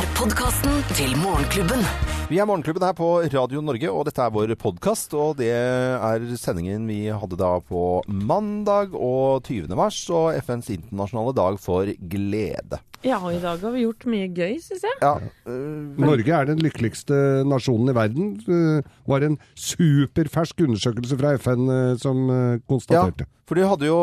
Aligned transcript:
er 0.00 0.08
podkasten 0.16 0.78
til 0.96 1.12
Morgenklubben. 1.20 1.82
Vi 2.30 2.38
er 2.40 2.46
Morgenklubben 2.48 2.84
her 2.86 2.94
på 2.96 3.08
Radio 3.34 3.60
Norge, 3.60 3.88
og 3.92 4.06
dette 4.08 4.22
er 4.24 4.32
vår 4.32 4.52
podkast. 4.60 5.12
Og 5.18 5.34
det 5.40 5.50
er 5.52 6.22
sendingen 6.40 6.86
vi 6.88 7.02
hadde 7.12 7.36
da 7.36 7.50
på 7.60 8.00
mandag 8.08 8.94
og 8.96 9.42
20. 9.44 9.74
mars, 9.76 9.98
og 10.14 10.38
FNs 10.40 10.70
internasjonale 10.72 11.34
dag 11.36 11.58
for 11.60 11.90
glede. 12.12 12.80
Ja, 13.04 13.18
og 13.18 13.34
i 13.34 13.42
dag 13.42 13.60
har 13.60 13.74
vi 13.74 13.82
gjort 13.84 14.06
mye 14.12 14.28
gøy, 14.32 14.56
syns 14.62 14.86
jeg. 14.88 14.96
Ja, 15.02 15.12
øh, 15.48 16.00
Norge 16.00 16.36
er 16.36 16.48
den 16.48 16.62
lykkeligste 16.64 17.18
nasjonen 17.48 17.92
i 17.92 17.96
verden. 17.96 18.32
Det 18.46 18.86
var 19.08 19.26
en 19.26 19.36
superfersk 19.56 20.64
undersøkelse 20.68 21.20
fra 21.20 21.34
FN 21.40 21.68
eh, 21.76 21.92
som 22.00 22.24
konstaterte. 22.68 23.28
ja, 23.28 23.34
for 23.50 23.58
du 23.58 23.64
hadde 23.66 23.88
jo 23.88 23.94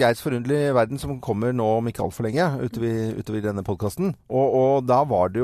Geirs 0.00 0.22
forunderlige 0.24 0.70
verden 0.72 0.96
som 0.96 1.18
kommer 1.20 1.52
nå 1.52 1.64
om 1.76 1.88
ikke 1.90 2.00
altfor 2.06 2.24
lenge, 2.24 2.46
utover, 2.64 3.10
utover 3.18 3.42
denne 3.44 3.64
podkasten. 3.66 4.14
Og, 4.32 4.54
og 4.56 4.86
da 4.88 5.02
var 5.04 5.34
det 5.34 5.42
jo 5.42 5.43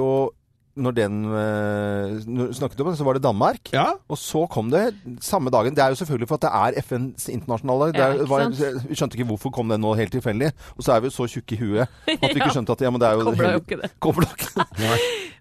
når 0.81 0.95
den 0.97 1.15
øh, 1.27 2.13
når 2.31 2.53
snakket 2.57 2.81
om 2.81 2.89
det, 2.89 2.97
så 2.97 3.05
var 3.05 3.17
det 3.19 3.23
Danmark. 3.25 3.73
Ja, 3.75 3.87
Og 4.09 4.17
så 4.19 4.45
kom 4.49 4.71
det 4.71 4.95
samme 5.21 5.51
dagen. 5.53 5.75
Det 5.77 5.83
er 5.83 5.89
jo 5.93 5.99
selvfølgelig 5.99 6.29
for 6.31 6.39
at 6.39 6.45
det 6.47 6.51
er 6.79 6.83
FNs 6.87 7.27
internasjonale. 7.29 7.91
Det 7.93 7.99
Ja, 8.01 8.07
er, 8.15 8.27
var, 8.31 8.47
vi 8.89 8.95
skjønte 8.97 9.19
ikke 9.19 9.27
hvorfor 9.33 9.51
kom 9.53 9.69
den 9.69 9.83
nå 9.83 9.93
helt 9.99 10.13
tilfeldig. 10.15 10.53
Og 10.79 10.87
så 10.87 10.93
er 10.95 11.01
vi 11.03 11.11
jo 11.11 11.17
så 11.17 11.27
tjukke 11.29 11.57
i 11.59 11.61
huet 11.65 11.89
at 12.23 12.23
vi 12.31 12.39
ikke 12.39 12.53
skjønte 12.55 12.73
at 12.79 12.85
ja, 12.87 12.91
men 12.95 13.03
det 13.03 13.09
er 13.11 13.19
jo 13.19 13.27
Kobla 13.29 13.51
jo 13.57 13.65
ikke 13.65 13.81
det. 13.83 13.91
Kobla 14.07 14.29
ikke. 14.31 14.67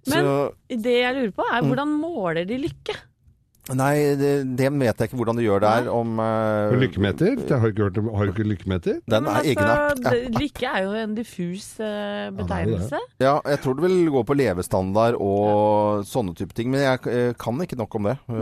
Men 0.09 0.17
Så- 0.17 0.51
det 0.87 0.97
jeg 0.99 1.15
lurer 1.15 1.31
på, 1.37 1.45
Mm. 1.45 1.55
er 1.55 1.67
hvordan 1.69 1.93
måler 2.01 2.43
de 2.49 2.57
lykke? 2.65 2.97
Nei, 3.77 3.93
det, 4.17 4.31
det 4.57 4.69
vet 4.73 5.01
jeg 5.03 5.09
ikke 5.09 5.19
hvordan 5.19 5.37
du 5.37 5.43
gjør 5.43 5.61
der. 5.63 5.89
Om 5.93 6.19
uh, 6.19 6.73
lykkemeter? 6.79 7.35
Det 7.49 7.59
har 7.61 7.69
ikke 7.73 7.85
hørt 7.89 7.97
om, 8.01 8.09
har 8.17 8.29
du 8.29 8.31
ikke 8.33 8.47
lykkemeter? 8.49 8.99
Den 9.09 9.23
Men 9.27 9.31
er 9.35 9.49
egen 9.49 9.63
app. 9.63 9.83
altså, 9.93 10.09
det- 10.15 10.39
Lykke 10.39 10.65
er 10.73 10.83
jo 10.83 10.93
en 11.03 11.15
diffus 11.17 11.67
uh, 11.79 12.29
betegnelse. 12.39 13.01
Ja, 13.21 13.35
jeg 13.45 13.59
tror 13.63 13.73
det 13.77 13.83
vil 13.85 14.09
gå 14.13 14.23
på 14.23 14.37
levestandard 14.39 15.17
og 15.19 16.05
sånne 16.09 16.33
type 16.37 16.53
ting. 16.57 16.71
Men 16.73 16.81
jeg 16.85 16.99
uh, 17.05 17.33
kan 17.39 17.61
ikke 17.61 17.77
nok 17.79 17.95
om 17.99 18.09
det. 18.09 18.17
eh, 18.29 18.35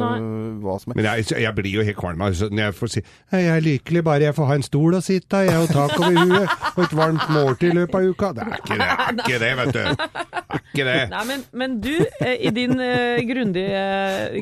hva 0.64 0.78
som 0.80 0.92
er. 0.94 1.00
Men 1.02 1.10
jeg, 1.10 1.28
jeg 1.44 1.56
blir 1.58 1.72
jo 1.80 1.84
helt 1.88 1.98
kvalm 1.98 2.22
altså, 2.22 2.50
når 2.52 2.64
jeg 2.68 2.76
får 2.78 2.94
si 2.94 3.02
jeg 3.32 3.48
er 3.52 3.64
lykkelig 3.64 4.04
bare 4.06 4.28
jeg 4.28 4.36
får 4.38 4.48
ha 4.50 4.56
en 4.58 4.64
stol 4.66 4.96
å 4.98 5.02
sitte 5.04 5.42
i, 5.44 5.50
jeg 5.50 5.64
og 5.66 5.72
tak 5.74 5.94
over 6.00 6.16
huet 6.16 6.54
og 6.78 6.84
et 6.86 6.94
varmt 6.98 7.26
måltid 7.34 7.72
i 7.72 7.76
løpet 7.78 7.96
av 8.00 8.08
uka. 8.12 8.30
Det 8.38 8.44
er 8.46 8.58
ikke 8.58 8.78
det, 8.78 8.88
er 8.88 9.12
ikke 9.18 9.40
det 9.44 9.52
vet 9.60 9.74
du. 9.74 9.80
Det 9.82 10.58
er 10.58 10.62
ikke 10.64 10.86
det. 10.88 10.98
Nei, 11.12 11.24
men, 11.32 11.44
men 11.62 11.76
du, 11.84 11.94
eh, 12.22 12.36
i 12.48 12.52
din 12.56 12.76
uh, 12.80 13.18
grundige 13.28 13.82
uh, 13.84 14.38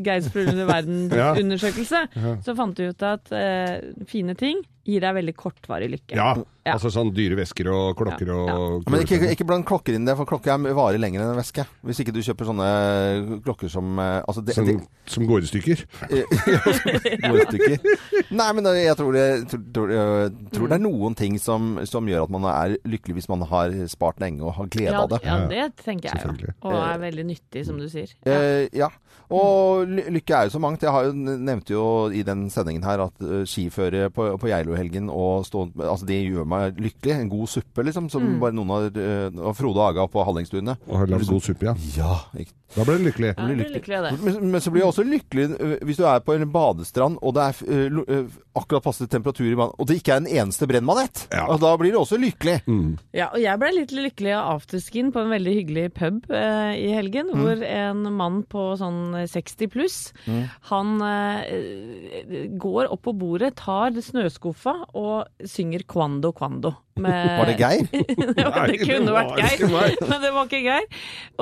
Verden-undersøkelse, 0.84 2.08
så 2.44 2.56
fant 2.56 2.78
du 2.78 2.90
ut 2.90 3.02
at 3.04 3.32
eh, 3.32 3.94
fine 4.08 4.34
ting 4.36 4.58
gir 4.86 5.02
deg 5.02 5.16
veldig 5.18 5.34
kortvarig 5.36 5.90
lykke. 5.96 6.16
Ja, 6.16 6.36
Ja. 6.66 6.74
altså 6.74 6.90
sånn 6.90 7.12
dyre 7.14 7.36
vesker 7.38 7.68
og 7.70 7.96
klokker 7.98 8.26
Ja, 8.30 8.54
og 8.58 8.88
Men 8.90 9.02
ikke, 9.04 9.20
ikke 9.36 9.46
bland 9.46 9.66
klokker 9.70 9.94
inn 9.94 10.02
i 10.02 10.10
det, 10.10 10.16
for 10.18 10.26
klokker 10.26 10.54
er- 10.54 10.74
varer 10.74 10.98
lenger 11.02 11.22
enn 11.22 11.32
en 11.34 11.38
veske. 11.38 11.66
Hvis 11.86 12.00
ikke 12.02 12.14
du 12.14 12.22
kjøper 12.26 12.46
sånne 12.50 13.42
klokker 13.46 13.70
som 13.70 14.00
eh, 14.00 14.22
altså 14.28 14.44
det, 14.46 14.56
som, 14.56 14.66
det, 14.66 14.80
som 15.06 15.28
går 15.30 15.44
i 15.46 15.50
stykker. 15.52 15.84
Gode 17.26 17.46
stykker. 17.50 17.78
Nei, 18.36 18.48
men 18.58 18.70
jeg 18.78 18.96
tror, 18.98 19.14
det, 19.14 19.26
tror, 19.74 19.94
jeg 19.94 20.34
tror 20.56 20.72
det 20.72 20.78
er 20.80 20.84
noen 20.86 21.16
ting 21.18 21.38
som, 21.42 21.76
som 21.86 22.08
gjør 22.10 22.26
at 22.28 22.34
man 22.34 22.48
er 22.50 22.76
lykkelig 22.90 23.20
hvis 23.20 23.30
man 23.32 23.46
har 23.50 23.74
spart 23.92 24.20
lenge 24.24 24.42
og 24.46 24.56
har 24.60 24.70
glede 24.74 24.94
Ja, 24.96 25.04
av 25.06 25.14
det. 25.14 25.22
ja, 25.26 25.38
det 25.52 25.68
tenker 25.86 26.10
jeg 26.14 26.38
jo. 26.48 26.54
Og 26.66 26.78
er 26.82 27.02
veldig 27.06 27.26
nyttig, 27.30 27.66
som 27.68 27.78
du 27.82 27.88
sier. 27.92 28.10
Ja. 28.26 28.36
Eh, 28.42 28.68
ja. 28.76 28.90
Og 29.34 29.88
lykke 29.90 30.36
er 30.38 30.50
jo 30.50 30.54
så 30.58 30.60
mangt. 30.62 30.84
Jeg 30.86 30.94
har 30.94 31.08
jo 31.08 31.14
nevnte 31.18 31.74
jo 31.74 31.86
i 32.14 32.22
den 32.28 32.46
sendingen 32.54 32.84
her 32.86 33.06
at 33.08 33.24
skiføre 33.50 34.10
på, 34.14 34.28
på 34.42 34.50
Geilo-helgen 34.76 35.10
og 35.10 35.46
stå 35.48 35.66
Altså, 35.86 36.06
det 36.06 36.20
gjør 36.30 36.46
meg 36.48 36.78
lykkelig. 36.82 37.16
En 37.22 37.30
god 37.32 37.48
suppe, 37.48 37.84
liksom, 37.86 38.10
som 38.12 38.24
Mm. 38.26 38.40
bare 38.42 38.54
noen 38.54 38.70
har 38.70 39.48
uh, 39.48 39.54
Frode 39.54 39.80
Aga 39.80 40.08
på 40.08 40.24
Hallingstuene. 40.26 40.78
Og 40.90 40.98
har 40.98 41.08
lagd 41.08 41.28
god 41.30 41.42
suppe, 41.46 41.64
ja. 41.66 41.76
Ja, 41.96 42.20
Da 42.76 42.84
ble 42.84 42.98
du 42.98 43.06
lykkelig. 43.06 43.36
Ja, 43.38 43.46
blir 43.46 43.56
lykkelig 43.62 43.76
lykkelig 43.80 44.00
det. 44.04 44.12
Men, 44.26 44.52
men 44.52 44.62
så 44.62 44.72
blir 44.74 44.82
jeg 44.82 44.90
også 44.90 45.04
lykkelig 45.08 45.44
øh, 45.62 45.76
hvis 45.86 45.98
du 45.98 46.04
er 46.10 46.20
på 46.26 46.34
en 46.36 46.50
badestrand 46.52 47.20
og 47.22 47.36
det 47.38 47.44
er 47.46 48.00
uh, 48.10 48.26
akkurat 48.58 48.84
passe 48.84 49.06
temperatur 49.08 49.46
i 49.48 49.54
vannet, 49.56 49.76
og 49.80 49.88
det 49.88 50.00
ikke 50.02 50.12
er 50.16 50.18
en 50.24 50.28
eneste 50.28 50.68
brennmanett. 50.68 51.28
Ja. 51.32 51.46
Og 51.54 51.62
da 51.62 51.72
blir 51.78 51.94
du 51.94 52.00
også 52.02 52.18
lykkelig. 52.20 52.58
Mm. 52.68 52.98
Ja, 53.16 53.30
og 53.32 53.40
jeg 53.40 53.60
ble 53.62 53.70
litt 53.78 53.94
lykkelig 53.96 54.34
av 54.36 54.56
afterskin 54.58 55.12
på 55.16 55.22
en 55.24 55.32
veldig 55.32 55.54
hyggelig 55.60 55.86
pub 55.96 56.26
uh, 56.34 56.74
i 56.76 56.90
helgen, 56.96 57.30
Mm. 57.36 57.42
hvor 57.42 57.64
en 57.68 58.02
mann 58.16 58.42
på 58.50 58.66
sånn 58.80 59.14
60 59.28 59.68
pluss, 59.72 59.98
han 60.70 60.92
uh, 61.02 61.42
går 62.60 62.90
opp 62.92 63.04
på 63.08 63.14
bordet, 63.18 63.56
tar 63.60 63.92
snøskuffa 64.66 64.90
og 64.98 65.48
synger 65.48 65.84
Quando 65.88 66.32
Quando. 66.34 66.74
Med, 66.96 67.12
Var 67.12 67.50
det 67.50 67.56
Geir? 67.60 67.88
ja, 68.40 68.50
Nei, 68.56 68.68
det 68.72 68.78
kunne 68.80 69.04
det 69.04 69.12
vært 69.12 69.32
Geir, 69.36 69.96
men 70.08 70.22
det 70.24 70.30
var 70.32 70.46
ikke 70.48 70.62
Geir. 70.64 70.86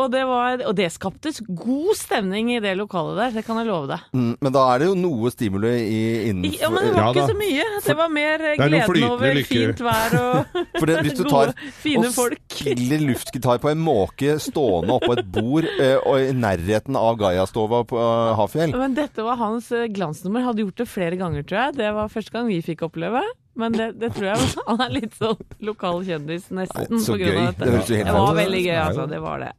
Og 0.01 0.07
det, 0.09 0.23
var, 0.25 0.63
og 0.66 0.73
det 0.79 0.88
skaptes 0.95 1.44
god 1.45 1.91
stemning 2.00 2.50
i 2.56 2.57
det 2.63 2.72
lokalet 2.79 3.19
der, 3.19 3.35
det 3.38 3.44
kan 3.45 3.59
jeg 3.62 3.67
love 3.69 3.85
deg. 3.91 4.07
Mm, 4.17 4.31
men 4.41 4.56
da 4.56 4.63
er 4.73 4.81
det 4.81 4.88
jo 4.89 4.95
noe 4.97 5.29
stimuli 5.29 5.73
i 5.78 6.00
innenfor 6.31 6.57
Ja, 6.63 6.72
men 6.73 6.88
det 6.88 6.94
var 6.95 7.03
Ja 7.03 7.12
ikke 7.13 7.22
da. 7.22 7.28
så 7.29 7.38
mye. 7.38 7.67
Det 7.85 7.95
var 8.00 8.09
mer 8.16 8.41
Det 8.47 8.56
gleden 8.63 9.06
over 9.12 9.38
lykke. 9.38 9.51
fint 9.51 9.83
vær 9.85 10.16
og 10.23 10.57
For 10.79 10.89
det, 10.89 10.97
hvis 11.06 11.17
du 11.19 11.23
tar 11.35 11.51
gode, 11.53 11.69
fine 11.83 12.09
og 12.09 12.17
folk. 12.17 12.41
spiller 12.50 13.06
luftgitar 13.06 13.62
på 13.62 13.69
en 13.75 13.85
måke 13.85 14.33
stående 14.41 14.97
oppå 14.97 15.13
et 15.19 15.29
bord 15.38 15.69
og 15.69 16.17
i 16.17 16.33
nærheten 16.33 16.97
av 16.97 17.13
Gaiastova 17.22 17.83
på 17.94 18.01
Hafjell 18.41 18.73
Men 18.73 18.97
dette 18.97 19.22
var 19.29 19.38
hans 19.38 19.69
glansnummer. 19.94 20.47
Hadde 20.50 20.66
gjort 20.66 20.81
det 20.81 20.89
flere 20.89 21.22
ganger, 21.22 21.45
tror 21.45 21.62
jeg. 21.67 21.78
Det 21.83 21.94
var 21.94 22.09
første 22.09 22.33
gang 22.33 22.50
vi 22.50 22.57
fikk 22.66 22.81
oppleve. 22.89 23.12
Men 23.56 23.75
det, 23.78 23.88
det 24.01 24.09
tror 24.16 24.31
jeg 24.31 24.47
Han 24.68 24.79
er 24.81 24.90
litt 24.96 25.13
sånn 25.19 25.38
lokal 25.62 26.00
kjendis, 26.07 26.47
nesten. 26.50 26.88
Nei, 26.90 27.01
så 27.06 27.13
på 27.13 27.19
grunn 27.22 27.35
gøy. 27.35 27.40
av 27.44 27.51
dette. 27.53 27.63
Det 27.68 27.74
høres 27.75 27.90
jo 27.91 28.00
helt 28.00 28.07
Det 28.09 28.18
var 28.18 28.35
veldig 28.40 28.62
gøy, 28.66 28.75
altså. 28.81 29.07
Det 29.12 29.19
var 29.22 29.44
det. 29.46 29.51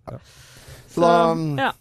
Så 0.94 1.02
da 1.04 1.12
ja. 1.62 1.72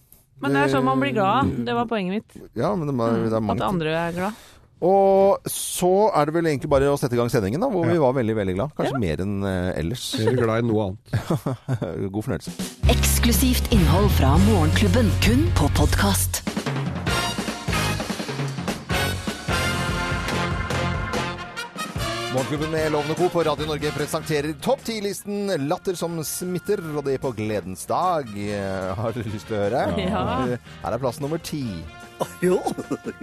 Men 0.43 0.57
det 0.57 0.61
er 0.65 0.71
sånn 0.73 0.83
man 0.85 0.99
blir 0.99 1.13
glad. 1.15 1.53
Det 1.65 1.73
var 1.77 1.85
poenget 1.87 2.17
mitt. 2.19 2.41
Ja, 2.59 2.73
men 2.75 2.89
det, 2.89 2.95
er- 2.99 3.21
det 3.31 3.37
er 3.39 3.51
At 3.55 3.61
andre 3.69 3.93
er 4.07 4.17
glad. 4.17 4.41
Og 4.83 5.45
så 5.47 5.89
er 6.11 6.27
det 6.27 6.33
vel 6.35 6.49
egentlig 6.51 6.67
bare 6.73 6.89
å 6.91 6.97
sette 6.99 7.15
i 7.15 7.19
gang 7.21 7.29
sendingen, 7.31 7.61
da, 7.63 7.69
hvor 7.71 7.87
vi 7.87 7.95
var 8.01 8.11
veldig, 8.17 8.35
veldig 8.35 8.55
glad. 8.57 8.73
Kanskje 8.75 8.99
mer 8.99 9.23
enn 9.23 9.37
øh, 9.47 9.69
ellers. 9.79 10.03
Jeg 10.19 10.33
er 10.33 10.41
glad 10.41 10.65
i 10.65 10.67
noe 10.67 10.89
annet. 10.89 11.13
God 12.11 12.19
fornøyelse. 12.25 12.51
Eksklusivt 12.91 13.71
innhold 13.71 14.11
fra 14.19 14.33
Morgenklubben, 14.43 15.07
kun 15.23 15.47
på 15.55 15.71
podkast. 15.79 16.42
Morgenklubben 22.43 22.71
med 22.71 22.91
Lovende 22.91 23.15
Co. 23.15 23.29
på 23.29 23.43
Radio 23.43 23.65
Norge 23.65 23.91
presenterer 23.95 24.53
topp 24.61 24.79
10-listen 24.83 25.67
Latter 25.69 25.95
som 25.95 26.17
smitter, 26.27 26.81
og 26.91 27.05
det 27.07 27.13
er 27.15 27.21
på 27.23 27.29
gledens 27.37 27.85
dag. 27.87 28.27
Eh, 28.35 28.89
Har 28.99 29.15
du 29.15 29.21
lyst 29.31 29.47
til 29.47 29.55
å 29.55 29.61
høre? 29.61 29.83
Ja. 30.01 30.23
Her 30.83 30.95
er 30.97 30.99
plass 30.99 31.21
nummer 31.23 31.39
ti. 31.39 31.63
Ja, 32.43 32.59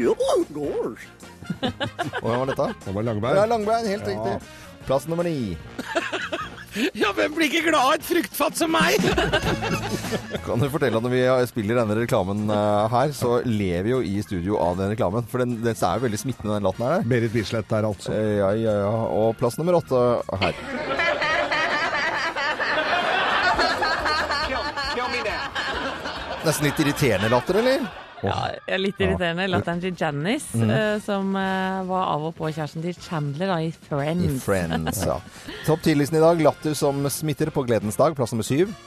ja, 0.01 0.15
går. 0.57 0.97
Og 1.61 2.25
hva 2.25 2.33
var 2.41 2.49
dette? 2.51 2.67
Det 2.87 2.95
var 2.97 3.05
Ja, 3.05 3.11
Langberg. 3.11 3.45
Langbein, 3.53 3.87
helt 3.93 4.09
riktig. 4.09 4.35
Plass 4.87 5.07
nummer 5.09 5.25
ni. 5.27 5.57
Ja, 6.95 7.11
hvem 7.17 7.33
blir 7.35 7.49
ikke 7.51 7.65
glad 7.67 7.83
av 7.83 7.95
et 7.97 8.05
fruktfat 8.07 8.55
som 8.61 8.71
meg? 8.71 9.03
Kan 10.47 10.63
du 10.63 10.69
fortelle 10.71 11.01
at 11.01 11.03
når 11.03 11.13
vi 11.17 11.23
spiller 11.51 11.81
denne 11.81 11.97
reklamen 11.99 12.45
eh, 12.55 12.85
her, 12.93 13.11
så 13.17 13.41
lever 13.43 13.89
vi 13.89 13.95
jo 13.97 13.99
i 14.07 14.15
studio 14.23 14.61
av 14.63 14.79
den 14.79 14.93
reklamen. 14.95 15.27
For 15.31 15.43
den, 15.43 15.57
den 15.65 15.75
er 15.75 15.99
jo 15.99 16.05
veldig 16.07 16.21
smittende, 16.23 16.55
den 16.61 16.69
latteren 16.69 16.95
her. 17.01 17.09
Berit 17.11 17.35
Bislett 17.35 17.69
der, 17.71 17.89
altså. 17.91 18.15
Eh, 18.15 18.37
Ja, 18.39 18.53
ja, 18.55 18.77
ja. 18.85 18.95
Og 19.19 19.35
plass 19.41 19.59
nummer 19.59 19.81
åtte 19.83 20.05
her. 20.45 20.55
Nesten 26.45 26.65
litt 26.71 26.79
irriterende 26.81 27.29
latter, 27.33 27.59
eller? 27.61 27.83
Ja, 28.23 28.51
er 28.69 28.79
litt 28.83 28.99
irriterende. 29.01 29.47
Latteren 29.49 29.81
til 29.81 29.95
Janice, 29.97 30.57
Mm. 30.59 30.71
eh, 30.71 31.01
som 31.05 31.35
uh, 31.35 31.81
var 31.89 32.05
av 32.15 32.25
og 32.29 32.35
på 32.37 32.51
kjæresten 32.53 32.83
til 32.85 32.95
Chandler 33.01 33.47
da, 33.49 33.57
i 33.65 33.71
Friends. 33.89 34.25
I 34.25 34.39
Friends, 34.45 35.05
ja. 35.07 35.17
Topp 35.67 35.81
10-listen 35.87 36.17
i 36.19 36.21
dag. 36.25 36.41
Latter 36.45 36.75
som 36.77 37.01
smitter 37.11 37.51
på 37.51 37.65
gledens 37.67 37.97
dag. 37.97 38.15
Plass 38.17 38.33
nummer 38.33 38.45
syv. 38.45 38.75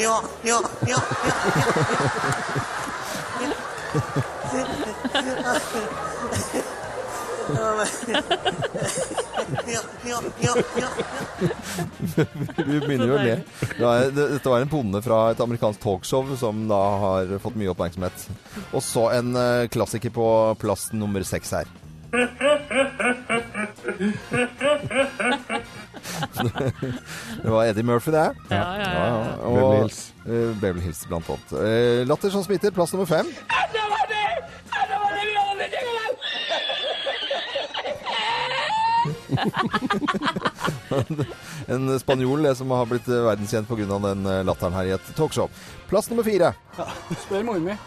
Ja, 0.00 0.14
ja, 0.46 0.56
ja. 0.88 0.96
Ja, 3.36 3.52
ja, 4.54 5.54
ja. 7.58 7.84
Begynner 12.60 13.06
jo 13.06 13.14
å 13.16 13.22
le. 13.24 13.36
Dette 14.14 14.48
var 14.52 14.60
en 14.64 14.68
bonde 14.70 15.00
fra 15.04 15.18
et 15.32 15.40
amerikansk 15.42 15.80
talkshow 15.82 16.24
som 16.40 16.54
da 16.70 16.80
har 17.04 17.24
fått 17.42 17.56
mye 17.60 17.70
oppmerksomhet. 17.72 18.16
Og 18.72 18.82
så 18.84 19.02
en 19.18 19.28
eh, 19.36 19.68
klassiker 19.72 20.10
på 20.14 20.26
plass 20.60 20.82
nummer 20.96 21.22
seks 21.26 21.50
her. 21.58 21.66
Det 27.42 27.50
var 27.50 27.64
Eddie 27.64 27.82
Murphy, 27.82 28.10
det. 28.10 28.30
Ja, 28.48 28.56
ja, 28.56 28.78
ja. 28.78 28.94
ja. 28.94 29.36
Og, 29.46 29.54
Beverly 29.54 29.80
Hills. 29.80 30.12
eh, 30.26 30.74
Hills, 30.84 31.06
blant 31.08 31.28
annet. 31.30 31.52
Eh, 31.52 32.06
latter 32.08 32.30
som 32.30 32.44
smitter, 32.44 32.70
plass 32.74 32.92
nummer 32.92 33.06
fem. 33.06 33.26
en 41.66 42.00
spanjol 42.00 42.42
Det 42.42 42.54
som 42.58 42.70
har 42.74 42.86
blitt 42.90 43.08
eh, 43.08 43.22
verdenskjent 43.24 43.68
pga. 43.68 43.98
den 44.08 44.26
eh, 44.26 44.44
latteren 44.44 44.76
her 44.76 44.90
i 44.90 44.94
et 44.96 45.14
talkshow. 45.16 45.48
Plass 45.90 46.10
nummer 46.10 46.26
fire. 46.26 46.52
Spør 47.26 47.46
moren 47.46 47.72
min. 47.72 47.78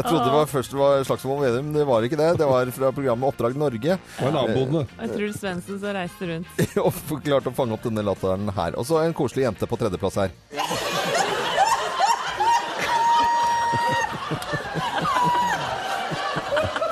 Jeg 0.00 0.08
trodde 0.08 0.24
det 0.24 0.32
var 0.32 0.46
først 0.48 0.72
det 0.72 0.78
var 0.80 1.02
Slagsvold 1.04 1.42
Vedum, 1.44 1.66
men 1.66 1.74
det 1.76 1.82
var 1.84 2.00
ikke 2.06 2.16
det. 2.16 2.38
Det 2.40 2.46
var 2.48 2.70
fra 2.72 2.88
programmet 2.96 3.28
Oppdrag 3.28 3.52
Norge. 3.60 3.98
Og. 4.24 4.76
Jeg 4.96 5.10
tror 5.12 5.32
Svendsen 5.36 5.76
som 5.82 5.92
reiste 5.92 6.24
rundt. 6.30 6.48
Og 6.86 6.92
klarte 7.20 7.52
å 7.52 7.54
fange 7.56 7.72
opp 7.76 7.84
denne 7.84 8.00
latteren 8.06 8.48
her. 8.56 8.72
Og 8.80 8.84
så 8.88 8.96
en 9.02 9.12
koselig 9.16 9.44
jente 9.44 9.66
på 9.68 9.76
tredjeplass 9.80 10.16
her. 10.22 10.30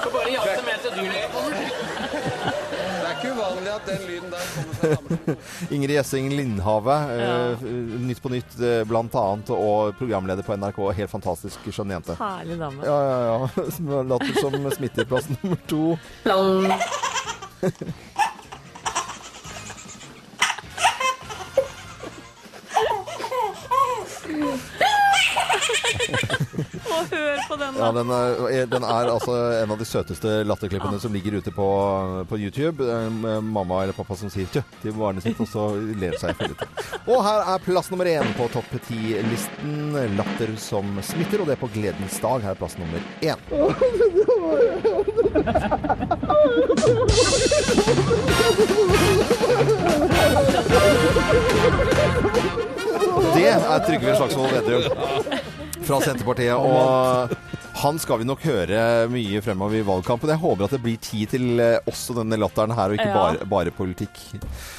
Får 0.04 0.12
bare 0.12 0.30
jate 0.36 0.62
med 0.68 0.76
til 0.84 0.92
dyrlegen 0.98 1.30
kommer. 1.32 1.56
Det 2.68 3.08
er 3.08 3.16
ikke 3.16 3.32
uvanlig 3.32 3.72
at 3.72 3.84
den 3.88 4.00
lyden 4.10 4.28
der 4.36 4.44
kommer 4.52 4.74
fra 4.74 4.84
damer. 4.92 4.97
Ingrid 5.74 5.94
Gjessing 5.96 6.30
Lindhave. 6.36 6.96
eh, 7.14 7.64
Nytt 8.08 8.22
på 8.22 8.32
nytt 8.32 8.58
uh, 8.60 8.84
blant 8.88 9.14
annet, 9.18 9.50
og 9.54 9.94
programleder 9.98 10.46
på 10.46 10.56
NRK. 10.58 10.80
Helt 10.98 11.12
fantastisk 11.12 11.68
skjønn 11.72 11.94
jente. 11.96 12.16
Herlig 12.20 12.58
dame. 12.60 12.84
Ja, 12.86 12.98
ja, 13.08 13.18
ja. 13.56 13.68
Som 13.76 13.92
Latter 14.08 14.40
som 14.40 14.70
smitter. 14.76 15.08
Plass 15.08 15.28
nummer 15.42 15.58
to. 15.70 15.96
Hør 16.24 16.72
på 27.48 27.56
den, 27.56 27.74
Ja, 27.78 27.88
den 27.92 28.10
er, 28.12 28.66
den 28.66 28.84
er 28.84 29.10
altså 29.12 29.34
en 29.62 29.70
av 29.72 29.78
de 29.80 29.86
søteste 29.88 30.42
latterklippene 30.46 31.00
som 31.00 31.14
ligger 31.14 31.38
ute 31.40 31.52
på, 31.54 31.68
på 32.28 32.38
YouTube. 32.38 32.84
Eh, 32.84 33.40
Mamma 33.42 33.82
eller 33.82 33.96
pappa 33.96 34.16
som 34.20 34.30
sier 34.32 34.48
tjø 34.52 34.62
til 34.82 34.92
barnet 34.98 35.24
sitt, 35.24 35.40
og 35.40 35.48
så 35.50 35.68
ler 36.00 36.16
seg 36.20 36.34
i 36.34 36.38
fillete. 36.42 36.68
Og 37.08 37.22
her 37.24 37.44
er 37.54 37.64
plass 37.64 37.90
nummer 37.92 38.10
én 38.10 38.34
på 38.38 38.48
topp 38.52 38.70
ti-listen. 38.88 39.96
Latter 40.18 40.54
som 40.60 40.98
smitter, 41.04 41.42
og 41.42 41.48
det 41.48 41.56
er 41.56 41.62
på 41.62 41.72
gledens 41.74 42.20
dag. 42.22 42.44
Her 42.44 42.52
er 42.54 42.60
plass 42.60 42.76
nummer 42.80 43.00
én. 43.24 43.38
Det 53.34 53.48
er 53.48 53.78
Trygve 53.86 54.16
Slagsvold 54.16 54.50
Vedum 54.52 55.37
fra 55.88 55.98
Senterpartiet. 56.04 56.54
Og 56.54 57.32
han 57.78 57.98
skal 58.02 58.20
vi 58.20 58.26
nok 58.28 58.42
høre 58.46 58.80
mye 59.12 59.40
fremover 59.44 59.78
i 59.80 59.84
valgkampen. 59.86 60.30
Jeg 60.32 60.42
håper 60.42 60.66
at 60.66 60.74
det 60.76 60.80
blir 60.84 60.98
tid 61.02 61.30
til 61.34 61.62
eh, 61.62 61.78
også 61.88 62.16
denne 62.18 62.38
latteren 62.40 62.74
her, 62.76 62.90
og 62.92 62.98
ikke 62.98 63.08
Ja. 63.08 63.18
bare, 63.18 63.46
bare 63.48 63.74
politikk. 63.74 64.18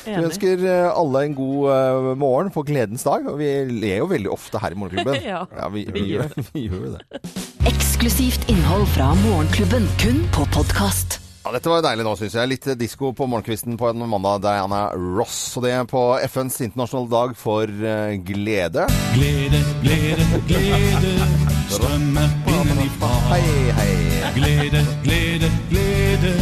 Vi 0.05 0.17
ønsker 0.19 0.65
eh, 0.67 0.89
alle 0.91 1.23
en 1.29 1.35
god 1.37 1.69
eh, 1.75 2.09
morgen 2.19 2.51
på 2.55 2.63
gledens 2.67 3.05
dag. 3.07 3.27
Og 3.31 3.39
vi 3.41 3.49
ler 3.71 4.01
jo 4.03 4.09
veldig 4.11 4.31
ofte 4.33 4.61
her 4.63 4.75
i 4.75 4.79
Morgenklubben. 4.79 5.19
Ja, 5.29 5.45
vi, 5.73 5.85
vi, 5.89 5.99
vi 5.99 6.05
gjør, 6.15 6.35
vi 6.53 6.67
gjør 6.67 6.85
jo 6.89 6.93
det. 6.97 7.23
Eksklusivt 7.69 8.47
innhold 8.51 8.87
fra 8.95 9.11
Morgenklubben, 9.23 9.87
kun 10.01 10.23
på 10.35 10.47
podkast. 10.55 11.18
Ja, 11.39 11.53
dette 11.55 11.71
var 11.71 11.83
deilig 11.85 12.03
nå, 12.03 12.13
syns 12.19 12.33
jeg. 12.35 12.49
Litt 12.51 12.65
disko 12.79 13.13
på 13.15 13.25
morgenkvisten 13.31 13.77
på 13.79 13.87
en 13.89 14.03
mandag. 14.11 14.41
Diana 14.43 14.81
Ross. 14.91 15.37
Og 15.55 15.63
det 15.63 15.71
er 15.71 15.85
på 15.87 16.01
FNs 16.27 16.59
internasjonale 16.67 17.11
dag 17.13 17.35
for 17.39 17.63
eh, 17.71 18.17
glede. 18.27 18.83
Glede, 19.15 19.61
glede, 19.85 20.27
glede 20.49 21.13
strømmer 21.75 22.27
innenifra. 22.51 23.11
Hei, 23.31 23.43
hei. 23.79 23.91
Glede, 24.35 24.83
glede, 25.05 25.51
glede 25.71 26.35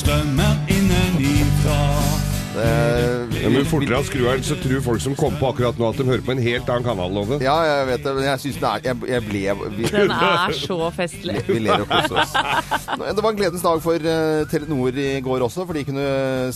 strømmer 0.00 0.56
innenifra. 0.72 1.80
Eh, 2.64 3.09
Ja, 3.40 3.48
men 3.48 3.64
fortere 3.64 3.96
av 3.96 4.04
skrueren, 4.04 4.42
så 4.44 4.56
tror 4.60 4.82
folk 4.84 5.00
som 5.00 5.14
kom 5.16 5.36
på 5.40 5.48
akkurat 5.48 5.78
nå 5.80 5.86
at 5.88 5.96
de 6.00 6.04
hører 6.04 6.24
på 6.26 6.34
en 6.34 6.42
helt 6.44 6.68
annen 6.68 6.84
kanal. 6.84 7.12
Love. 7.14 7.38
Ja, 7.42 7.54
jeg 7.64 7.86
vet 7.88 8.04
det, 8.04 8.12
men 8.18 8.26
jeg 8.28 8.42
syns 8.42 8.58
den 8.60 8.68
er 8.68 8.84
Jeg, 8.84 8.98
jeg 9.08 9.24
ble 9.26 9.42
vi, 9.78 9.88
Den 9.94 10.12
er 10.14 10.54
så 10.58 10.78
festlig. 10.94 11.38
vi 11.48 11.58
ler 11.64 11.84
og 11.84 11.88
koser 11.90 12.20
oss. 12.20 12.34
Det 13.00 13.24
var 13.24 13.30
en 13.32 13.40
gledens 13.40 13.64
dag 13.64 13.80
for 13.84 14.10
eh, 14.12 14.44
Telenor 14.52 15.00
i 15.00 15.08
går 15.24 15.46
også, 15.48 15.64
for 15.64 15.78
de 15.78 15.86
kunne 15.88 16.06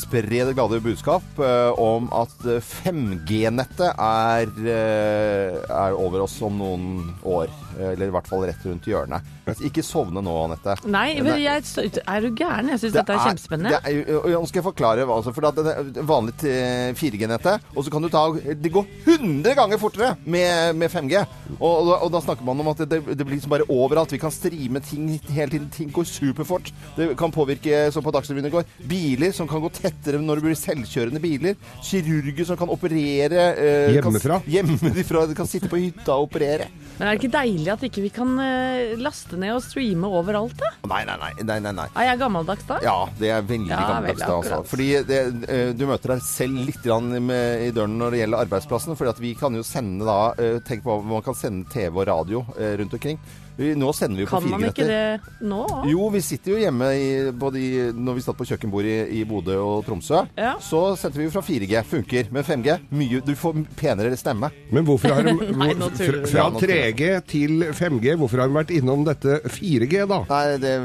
spre 0.01 0.23
det 0.29 0.55
glade 0.59 0.83
budskap 0.85 1.41
eh, 1.41 1.81
om 1.81 2.11
at 2.21 2.49
eh, 2.53 2.61
5G-nettet 2.85 3.91
er, 3.97 4.53
eh, 4.69 5.61
er 5.65 5.97
over 5.99 6.27
oss 6.29 6.37
om 6.45 6.61
noen 6.61 6.89
år. 7.25 7.49
Eh, 7.79 7.93
Eller 7.93 8.11
i 8.11 8.15
hvert 8.15 8.29
fall 8.31 8.45
rett 8.49 8.65
rundt 8.67 8.87
hjørnet. 8.89 9.31
Ikke 9.67 9.83
sovne 9.85 10.23
nå, 10.25 10.35
Anette. 10.47 10.77
Nei, 10.89 11.21
men 11.23 11.41
jeg, 11.43 11.65
er 12.01 12.25
du 12.25 12.31
gæren? 12.39 12.71
Jeg 12.73 12.81
syns 12.85 12.95
dette 12.97 13.13
er 13.17 13.25
kjempespennende. 13.29 13.81
Det 13.85 13.93
er, 13.93 14.31
nå 14.35 14.43
skal 14.49 14.61
jeg 14.63 14.67
forklare 14.69 15.05
hva 15.09 15.19
altså, 15.21 15.35
For 15.37 15.45
det 15.45 15.75
er 15.75 16.07
vanlig 16.09 16.35
eh, 16.49 16.93
4G-nettet, 16.97 17.69
og 17.75 17.85
så 17.87 17.93
kan 17.93 18.05
du 18.05 18.09
ta 18.13 18.25
Det 18.35 18.73
går 18.73 18.89
100 19.05 19.55
ganger 19.59 19.81
fortere 19.83 20.15
med, 20.25 20.75
med 20.81 20.91
5G. 20.93 21.25
Og, 21.59 21.69
og, 21.69 21.89
da- 21.91 22.01
og 22.07 22.13
da 22.15 22.23
snakker 22.25 22.47
man 22.49 22.61
om 22.65 22.71
at 22.73 22.85
det, 22.89 23.01
det 23.15 23.21
blir 23.27 23.37
liksom 23.37 23.53
bare 23.55 23.69
overalt. 23.69 24.13
Vi 24.15 24.21
kan 24.23 24.33
streame 24.35 24.81
ting 24.85 25.09
hele 25.29 25.51
tiden. 25.53 25.69
Ting 25.75 25.93
går 25.95 26.09
superfort. 26.09 26.71
Det 26.97 27.11
kan 27.21 27.33
påvirke, 27.35 27.85
som 27.95 28.05
på 28.05 28.13
Dagsrevyen 28.15 28.49
i 28.49 28.53
går, 28.55 28.65
biler 28.89 29.33
som 29.37 29.49
kan 29.51 29.63
gå 29.65 29.71
tettere 29.75 30.21
når 30.23 30.41
det 30.41 30.47
blir 30.49 30.59
selvkjørende 30.61 31.23
biler. 31.23 31.57
Kirurger 31.85 32.49
som 32.49 32.59
kan 32.61 32.73
operere 32.73 33.45
eh, 33.59 33.95
Hjemmefra? 33.97 34.41
Kan, 34.41 34.51
hjemmefra. 34.57 35.27
De 35.31 35.37
kan 35.39 35.49
sitte 35.51 35.71
på 35.73 35.81
hytta 35.83 36.17
og 36.17 36.29
operere. 36.31 36.69
Men 36.99 37.09
er 37.09 37.15
det 37.17 37.23
ikke 37.25 37.33
deilig 37.35 37.64
at 37.73 37.83
ikke 37.87 38.03
vi 38.05 38.11
kan 38.13 38.33
eh, 38.43 38.95
laste 39.01 39.39
ned 39.41 39.55
og 39.57 39.63
streame 39.65 40.09
overalt, 40.11 40.57
da? 40.61 40.71
Nei, 40.91 41.05
nei, 41.09 41.17
nei. 41.21 41.31
nei, 41.43 41.59
nei, 41.65 41.73
nei. 41.73 41.87
Er 41.97 42.11
jeg 42.11 42.21
gammeldags 42.21 42.67
da? 42.69 42.79
Ja, 42.85 42.97
det 43.19 43.31
er 43.31 43.43
veldig 43.43 43.71
Ja, 43.71 43.81
gammeldags. 43.89 44.21
veldig 44.21 44.29
da, 44.29 44.37
altså. 44.41 44.69
Fordi 44.75 44.89
det, 45.09 45.21
eh, 45.49 45.73
du 45.73 45.87
møter 45.87 46.15
deg 46.15 46.23
selv 46.27 46.61
litt 46.67 46.85
i 46.85 47.71
døren 47.75 47.97
når 47.99 48.11
det 48.11 48.21
gjelder 48.25 48.45
arbeidsplassen. 48.45 48.97
fordi 48.97 49.21
vi 49.21 49.35
kan 49.35 49.55
jo 49.55 49.63
sende 49.63 50.05
da 50.05 50.35
eh, 50.39 50.59
Tenk 50.65 50.85
på 50.85 50.99
hva 51.01 51.15
man 51.15 51.23
kan 51.23 51.35
sende 51.35 51.69
TV 51.73 51.97
og 52.03 52.07
radio 52.09 52.45
rundt 52.55 52.93
omkring. 52.95 53.19
Nå 53.55 53.93
sender 53.95 54.19
vi 54.19 54.27
på 54.27 54.35
Kan 54.35 54.49
man 54.51 54.65
ikke 54.67 54.87
det 54.89 55.45
nå? 55.47 55.61
Jo, 55.87 56.09
vi 56.11 56.21
sitter 56.27 56.57
jo 56.57 56.59
hjemme 56.59 56.89
i, 56.99 57.07
både 57.31 57.61
i, 57.61 57.69
når 57.95 58.17
vi 58.19 58.25
satt 58.25 58.39
på 58.39 58.47
kjøkkenbordet 58.49 58.95
i, 59.15 59.21
i 59.21 59.25
Bodø 59.29 59.61
og 59.63 59.85
Tromsø. 59.87 60.25
Ja. 60.35 60.57
Så 60.63 60.81
sendte 60.99 61.21
vi 61.21 61.29
jo 61.29 61.35
fra 61.37 61.43
4G. 61.47 61.85
Funker. 61.87 62.33
Men 62.35 62.47
5G, 62.47 62.77
mye, 62.99 63.23
du 63.23 63.31
får 63.39 63.61
penere 63.79 64.19
stemme. 64.19 64.51
Men 64.75 64.87
hvorfor 64.89 65.15
har 65.15 65.27
de 65.29 65.37
Nei, 65.63 65.71
fra 65.79 66.49
tuller 66.57 66.91
3G 66.91 67.11
til 67.31 67.67
5G, 67.71 68.17
hvorfor 68.19 68.43
har 68.43 68.51
de 68.51 68.59
vært 68.59 68.75
innom 68.75 69.07
dette 69.07 69.39
4G, 69.47 70.03
da? 70.11 70.23
Nei, 70.31 70.45
det, 70.63 70.77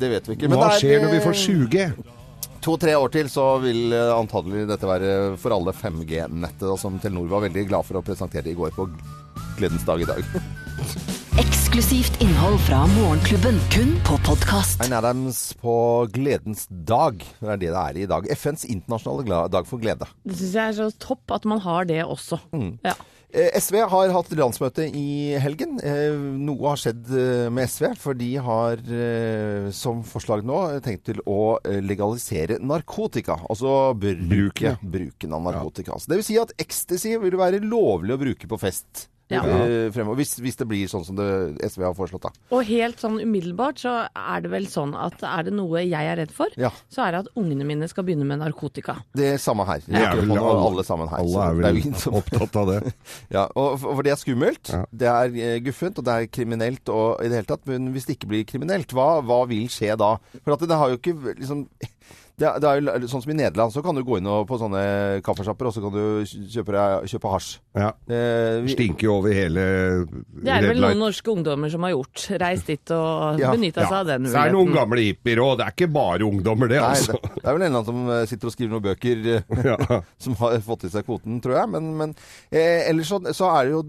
det 0.00 0.12
vet 0.16 0.30
vi 0.30 0.38
ikke. 0.38 0.52
Men 0.52 0.62
Hva 0.62 0.70
er, 0.72 0.80
skjer 0.80 1.04
når 1.04 1.16
vi 1.18 1.24
får 1.26 1.36
eh, 1.36 1.44
7G? 1.44 2.12
To-tre 2.64 2.94
år 2.96 3.12
til 3.12 3.28
så 3.28 3.50
vil 3.60 3.92
eh, 3.92 4.12
antagelig 4.16 4.64
dette 4.70 4.88
være 4.88 5.10
for 5.42 5.52
alle 5.56 5.76
5G-nettet, 5.76 6.70
som 6.80 6.96
Telenor 7.02 7.28
var 7.34 7.44
veldig 7.44 7.66
glad 7.68 7.84
for 7.84 8.00
å 8.00 8.04
presentere 8.06 8.54
i 8.54 8.56
går 8.56 8.72
på 8.78 8.88
gledens 9.58 9.84
dag 9.84 10.00
i 10.00 10.08
dag. 10.08 11.12
Eksklusivt 11.34 12.20
innhold 12.22 12.60
fra 12.62 12.84
Morgenklubben, 12.86 13.56
kun 13.74 13.96
på 14.06 14.14
podkast. 14.22 14.78
Ein 14.84 14.92
Adams 14.94 15.40
på 15.58 15.72
gledens 16.14 16.68
dag. 16.70 17.16
Det 17.40 17.48
er 17.50 17.58
det 17.58 17.70
det 17.72 17.80
er 17.80 17.96
i 17.98 18.04
dag. 18.06 18.28
FNs 18.30 18.62
internasjonale 18.70 19.40
dag 19.50 19.66
for 19.66 19.82
glede. 19.82 20.06
Det 20.22 20.36
syns 20.38 20.52
jeg 20.54 20.68
er 20.68 20.76
så 20.76 20.86
topp 21.02 21.34
at 21.34 21.48
man 21.50 21.58
har 21.64 21.88
det 21.90 22.04
også. 22.04 22.38
Mm. 22.54 22.76
Ja. 22.86 22.94
Eh, 23.34 23.50
SV 23.58 23.80
har 23.90 24.12
hatt 24.14 24.30
landsmøte 24.38 24.86
i 24.94 25.34
helgen. 25.42 25.80
Eh, 25.82 26.14
Noe 26.14 26.70
har 26.70 26.78
skjedd 26.78 27.10
eh, 27.10 27.48
med 27.50 27.66
SV, 27.66 27.88
for 27.98 28.14
de 28.14 28.28
har 28.38 28.84
som 29.74 30.04
forslag 30.06 30.44
nå 30.46 30.60
tenkt 30.84 31.08
til 31.10 31.18
å 31.26 31.56
legalisere 31.82 32.60
narkotika. 32.62 33.40
Altså 33.50 33.90
bruke, 33.98 34.76
Bruken, 34.78 35.34
av 35.34 35.42
narkotika. 35.50 35.98
Så 35.98 36.14
det 36.14 36.20
vil 36.22 36.28
si 36.30 36.38
at 36.38 36.54
ecstasy 36.62 37.16
vil 37.26 37.40
være 37.42 37.58
lovlig 37.64 38.14
å 38.14 38.22
bruke 38.22 38.52
på 38.54 38.60
fest. 38.62 39.08
Ja. 39.32 39.40
eh, 39.40 39.90
fremover, 39.90 40.16
hvis, 40.20 40.34
hvis 40.38 40.56
det 40.60 40.66
blir 40.68 40.86
sånn 40.86 41.04
som 41.06 41.16
det 41.16 41.56
SV 41.64 41.82
har 41.86 41.94
foreslått. 41.96 42.22
da. 42.26 42.30
Og 42.52 42.64
helt 42.68 43.00
sånn 43.00 43.16
umiddelbart 43.22 43.78
så 43.80 43.94
er 44.14 44.40
det 44.44 44.50
vel 44.52 44.66
sånn 44.68 44.92
at 44.94 45.22
er 45.24 45.46
det 45.48 45.54
noe 45.56 45.80
jeg 45.80 46.10
er 46.10 46.16
redd 46.20 46.30
for, 46.30 46.48
Ja. 46.60 46.70
så 46.92 47.06
er 47.06 47.10
det 47.12 47.20
at 47.24 47.30
ungene 47.40 47.64
mine 47.64 47.88
skal 47.88 48.04
begynne 48.04 48.26
med 48.28 48.38
narkotika. 48.42 48.98
Det 49.16 49.32
er 49.34 49.38
samme 49.38 49.64
her. 49.64 49.80
Det 49.86 49.96
er 49.96 50.14
vel 50.20 50.36
alle- 50.36 50.66
alle 50.68 50.84
sammen 50.84 51.08
her. 51.08 51.18
Alle 51.24 51.40
er 51.40 51.54
det 51.54 51.64
vel 51.64 51.76
ingen 51.80 51.94
som- 51.94 52.14
opptatt 52.20 52.56
av 52.56 52.66
det. 52.68 52.92
Ja, 53.30 53.46
og 53.56 53.80
for, 53.80 53.94
for 53.96 54.02
det 54.02 54.12
er 54.12 54.20
skummelt, 54.20 54.68
Ja. 54.70 54.84
det 54.92 55.08
er 55.08 55.54
eh, 55.54 55.58
guffent, 55.60 55.98
og 55.98 56.04
det 56.04 56.12
er 56.12 56.26
kriminelt 56.26 56.88
og 56.92 57.20
i 57.24 57.28
det 57.28 57.40
hele 57.40 57.46
tatt. 57.48 57.66
Men 57.66 57.92
hvis 57.94 58.04
det 58.06 58.18
ikke 58.18 58.28
blir 58.28 58.44
kriminelt, 58.44 58.92
hva, 58.92 59.22
hva 59.24 59.46
vil 59.48 59.66
skje 59.68 59.96
da? 59.96 60.18
For 60.44 60.52
at 60.52 60.60
det 60.68 60.76
har 60.76 60.90
jo 60.90 60.96
ikke 61.00 61.34
liksom 61.40 61.66
Det, 62.36 62.46
er- 62.48 62.58
det 62.58 62.66
er 62.68 63.00
jo 63.04 63.08
sånn 63.12 63.22
som 63.22 63.30
i 63.30 63.36
Nederland, 63.38 63.70
så 63.70 63.82
kan 63.84 63.94
du 63.94 64.02
gå 64.02 64.16
inn 64.18 64.26
og, 64.26 64.46
på 64.48 64.56
sånne 64.58 64.80
kaffesjapper, 65.22 65.68
og 65.70 65.74
så 65.76 65.82
kan 65.84 65.92
du 65.94 66.24
kjøpe, 66.50 66.84
kjøpe 67.06 67.30
hasj. 67.30 67.50
Ja. 67.78 67.92
Eh, 68.10 68.60
vi, 68.64 68.72
Stinker 68.74 69.06
jo 69.06 69.12
over 69.20 69.34
hele 69.34 69.62
Det 70.42 70.50
er 70.50 70.66
vel 70.66 70.80
noen 70.82 70.98
norske 71.02 71.30
ungdommer 71.30 71.70
som 71.70 71.82
har 71.86 71.92
gjort. 71.94 72.24
Reist 72.42 72.66
dit 72.70 72.90
og 72.94 73.38
Ja. 73.38 73.52
benytta 73.54 73.84
seg 73.86 73.96
av 74.00 74.06
den 74.10 74.26
Så 74.26 74.38
er 74.40 74.50
det 74.50 74.56
noen 74.58 74.74
gamle 74.74 75.04
hippier 75.06 75.38
òg. 75.42 75.58
Det 75.58 75.66
er 75.68 75.74
ikke 75.76 75.90
bare 75.94 76.26
ungdommer, 76.26 76.68
det, 76.70 76.80
nei, 76.82 76.90
altså. 76.96 77.12
det, 77.22 77.30
det 77.38 77.44
er 77.44 77.52
vel 77.58 77.62
en 77.62 77.68
eller 77.68 77.78
annen 77.82 77.86
som 77.90 78.10
eh, 78.16 78.24
sitter 78.30 78.50
og 78.50 78.54
skriver 78.56 78.72
noen 78.74 78.86
bøker 78.88 79.30
eh, 79.36 79.64
Ja. 79.70 80.00
som 80.24 80.34
har 80.42 80.58
fått 80.66 80.84
i 80.88 80.92
seg 80.94 81.06
kvoten, 81.06 81.38
tror 81.44 81.54
jeg. 81.60 81.70
Men, 81.74 81.92
men 82.00 82.14
eh, 82.50 82.88
ellers 82.90 83.10
så, 83.14 83.20
så 83.34 83.50
er 83.58 83.68
det 83.70 83.74
jo 83.76 83.84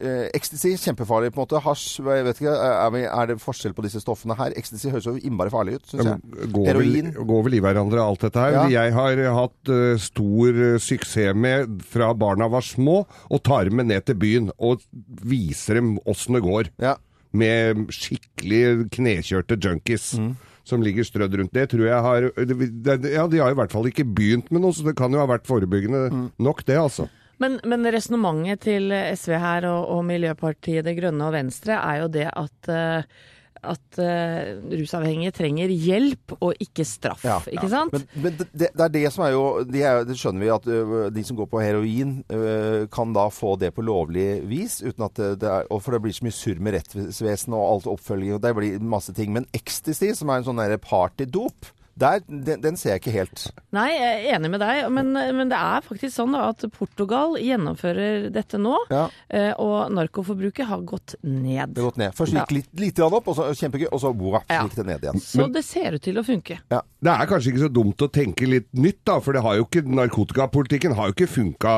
eh, 0.00 0.28
ecstasy 0.36 0.72
kjempefarlig, 0.80 1.32
på 1.34 1.40
en 1.40 1.44
måte. 1.44 1.60
Hasj, 1.64 2.00
jeg 2.00 2.24
vet 2.28 2.40
ikke, 2.40 2.56
er, 2.56 2.90
vi, 2.96 3.04
er 3.08 3.26
det 3.32 3.38
forskjell 3.44 3.74
på 3.76 3.84
disse 3.84 4.00
stoffene 4.00 4.36
her? 4.40 4.56
Ecstasy 4.56 4.88
høres 4.92 5.04
jo 5.08 5.16
innmari 5.20 5.52
farlig 5.52 5.76
ut, 5.80 5.86
syns 5.92 6.06
jeg. 6.06 6.48
går 6.54 6.64
vel, 6.64 6.70
Heroin. 6.70 7.12
går 7.34 7.42
vel 7.48 7.54
i 7.58 7.60
hverandre, 7.60 7.88
alt 7.98 8.20
dette 8.22 8.38
her. 8.38 8.52
Ja. 8.54 8.64
Jeg 8.70 8.92
har 8.94 9.22
hatt 9.34 9.70
uh, 9.72 9.96
stor 9.98 10.48
eh, 10.54 10.78
suksess 10.78 11.34
med 11.34 11.80
fra 11.82 12.12
barna 12.14 12.46
var 12.48 12.62
små, 12.62 13.00
å 13.28 13.38
ta 13.42 13.64
dem 13.66 13.76
med 13.80 13.90
ned 13.90 14.06
til 14.06 14.14
byen 14.20 14.50
og 14.58 14.84
viser 15.26 15.80
dem 15.80 15.96
åssen 16.06 16.38
det 16.38 16.44
går. 16.46 16.70
Ja. 16.78 16.94
Med 17.32 17.88
skikkelig 17.94 18.90
knekjørte 18.94 19.58
junkies. 19.58 20.12
Mm. 20.18 20.36
Som 20.70 20.82
ligger 20.84 21.02
strødd 21.02 21.34
rundt. 21.34 21.54
Det 21.56 21.64
tror 21.72 21.86
jeg 21.88 22.02
har 22.04 22.26
Ja, 23.10 23.24
de 23.26 23.38
har 23.40 23.50
i 23.50 23.56
hvert 23.58 23.72
fall 23.72 23.88
ikke 23.88 24.04
begynt 24.06 24.50
med 24.52 24.62
noe, 24.62 24.74
så 24.76 24.84
det 24.86 24.94
kan 24.98 25.10
jo 25.10 25.18
ha 25.18 25.26
vært 25.26 25.48
forebyggende 25.48 26.10
Mm. 26.12 26.26
nok, 26.38 26.60
det, 26.68 26.76
altså. 26.78 27.08
Men, 27.40 27.58
men 27.64 27.86
resonnementet 27.90 28.60
til 28.68 28.92
SV 28.92 29.32
her 29.40 29.64
og, 29.70 29.88
og 29.96 30.04
Miljøpartiet 30.04 30.84
Det 30.84 30.92
Grønne 30.98 31.26
og 31.30 31.32
Venstre 31.32 31.78
er 31.80 32.02
jo 32.02 32.08
det 32.12 32.26
at, 32.28 32.68
eh, 32.68 33.02
at 33.60 33.98
uh, 34.00 34.60
rusavhengige 34.72 35.32
trenger 35.36 35.72
hjelp 35.72 36.34
og 36.38 36.60
ikke 36.62 36.84
straff, 36.88 37.24
Ja, 37.26 37.38
ikke 37.50 37.68
sant? 37.72 37.92
Men, 37.94 38.06
men 38.24 38.36
det, 38.38 38.70
det 38.72 38.84
er 38.86 38.92
det 38.94 39.04
som 39.12 39.24
er 39.26 39.34
jo 39.34 39.44
Det, 39.68 39.82
er, 39.86 40.04
Det 40.08 40.16
skjønner 40.18 40.44
vi 40.44 40.52
at 40.54 40.68
uh, 40.70 40.94
de 41.12 41.24
som 41.26 41.38
går 41.38 41.50
på 41.50 41.62
heroin, 41.62 42.14
uh, 42.32 42.86
kan 42.92 43.12
da 43.16 43.26
få 43.32 43.56
det 43.60 43.72
på 43.76 43.84
lovlig 43.86 44.28
vis. 44.48 44.80
uten 44.82 45.06
at 45.06 45.20
det, 45.40 45.48
er, 45.48 45.68
og 45.70 45.82
For 45.84 45.96
det 45.96 46.02
blir 46.04 46.16
så 46.16 46.26
mye 46.26 46.36
surr 46.36 46.62
med 46.62 46.78
rettsvesen 46.78 47.56
og 47.56 47.66
alt 47.66 47.90
oppfølging. 47.90 48.36
og 48.36 48.42
Det 48.44 48.54
blir 48.56 48.80
masse 48.80 49.12
ting. 49.16 49.34
Men 49.36 49.48
ecstasy, 49.56 50.12
som 50.16 50.30
er 50.30 50.40
en 50.40 50.48
sånn 50.50 50.64
partydop, 50.80 51.68
der, 52.00 52.22
den, 52.26 52.60
den 52.64 52.76
ser 52.80 52.94
jeg 52.96 53.02
ikke 53.02 53.12
helt. 53.14 53.44
Nei, 53.76 53.88
jeg 53.92 54.14
er 54.30 54.36
enig 54.38 54.50
med 54.54 54.62
deg, 54.64 54.86
men, 54.96 55.12
men 55.12 55.50
det 55.52 55.58
er 55.60 55.84
faktisk 55.86 56.14
sånn 56.16 56.32
da, 56.34 56.46
at 56.54 56.64
Portugal 56.74 57.36
gjennomfører 57.40 58.30
dette 58.34 58.58
nå, 58.60 58.74
Ja, 58.90 59.04
eh, 59.28 59.52
og 59.60 59.92
narkoforbruket 59.94 60.66
har 60.70 60.82
gått 60.88 61.14
ned. 61.22 61.74
Det 61.76 61.82
har 61.84 61.90
gått 61.90 62.00
ned. 62.00 62.16
Først 62.18 62.34
gikk 62.36 62.54
litt, 62.56 62.70
lite 62.80 63.02
grann 63.04 63.18
opp, 63.20 63.28
og 63.30 63.36
så 63.38 63.50
kjempegøy, 63.60 63.88
og 63.92 64.00
så 64.02 64.10
wow, 64.16 64.40
gikk 64.48 64.78
det 64.80 64.86
ned 64.90 65.04
igjen. 65.06 65.20
Så 65.22 65.46
det 65.54 65.64
ser 65.68 65.98
ut 65.98 66.02
til 66.08 66.18
å 66.20 66.24
funke. 66.26 66.58
Det 66.70 67.12
er 67.14 67.28
kanskje 67.30 67.52
ikke 67.54 67.64
så 67.66 67.72
dumt 67.72 68.02
å 68.04 68.10
tenke 68.12 68.48
litt 68.48 68.68
nytt, 68.76 69.00
da, 69.08 69.18
for 69.24 69.36
det 69.36 69.44
har 69.44 69.60
jo 69.60 69.68
ikke, 69.68 69.84
narkotikapolitikken 70.00 70.96
har 70.98 71.10
jo 71.10 71.16
ikke 71.16 71.30
funka 71.30 71.76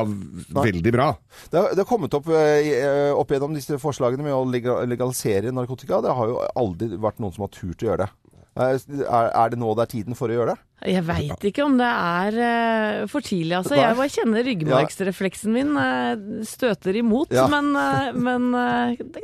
veldig 0.57 0.93
bra. 0.95 1.11
Det 1.53 1.61
har, 1.61 1.69
det 1.75 1.83
har 1.85 1.89
kommet 1.89 2.15
opp, 2.19 2.29
i- 2.33 2.75
ø, 2.79 3.13
opp 3.19 3.31
gjennom 3.35 3.55
disse 3.55 3.79
forslagene 3.83 4.23
med 4.27 4.35
å 4.35 4.43
legalisere 4.87 5.53
narkotika. 5.55 6.01
Det 6.03 6.15
har 6.17 6.29
jo 6.33 6.41
aldri 6.59 6.89
vært 6.97 7.21
noen 7.23 7.35
som 7.35 7.47
har 7.47 7.53
turt 7.55 7.83
å 7.85 7.89
gjøre 7.91 8.07
det. 8.07 8.11
Er, 8.57 8.79
er 9.09 9.49
det 9.53 9.59
nå 9.61 9.73
det 9.79 9.87
er 9.87 9.93
tiden 9.95 10.19
for 10.19 10.29
å 10.29 10.37
gjøre 10.37 10.55
det? 10.55 10.61
Jeg 10.87 11.05
veit 11.07 11.45
ikke 11.47 11.63
om 11.65 11.77
det 11.79 11.87
er 11.87 12.37
eh, 12.43 13.07
for 13.07 13.21
tidlig, 13.23 13.55
altså. 13.61 13.77
Jeg 13.79 13.97
bare 13.97 14.09
kjenner 14.11 14.43
ryggmargsrefleksen 14.49 15.53
min 15.55 15.77
eh, 15.79 16.43
støter 16.49 16.97
imot, 16.99 17.31
Ja. 17.33 17.47
men, 17.47 17.71
eh, 17.77 18.13
men 18.19 18.49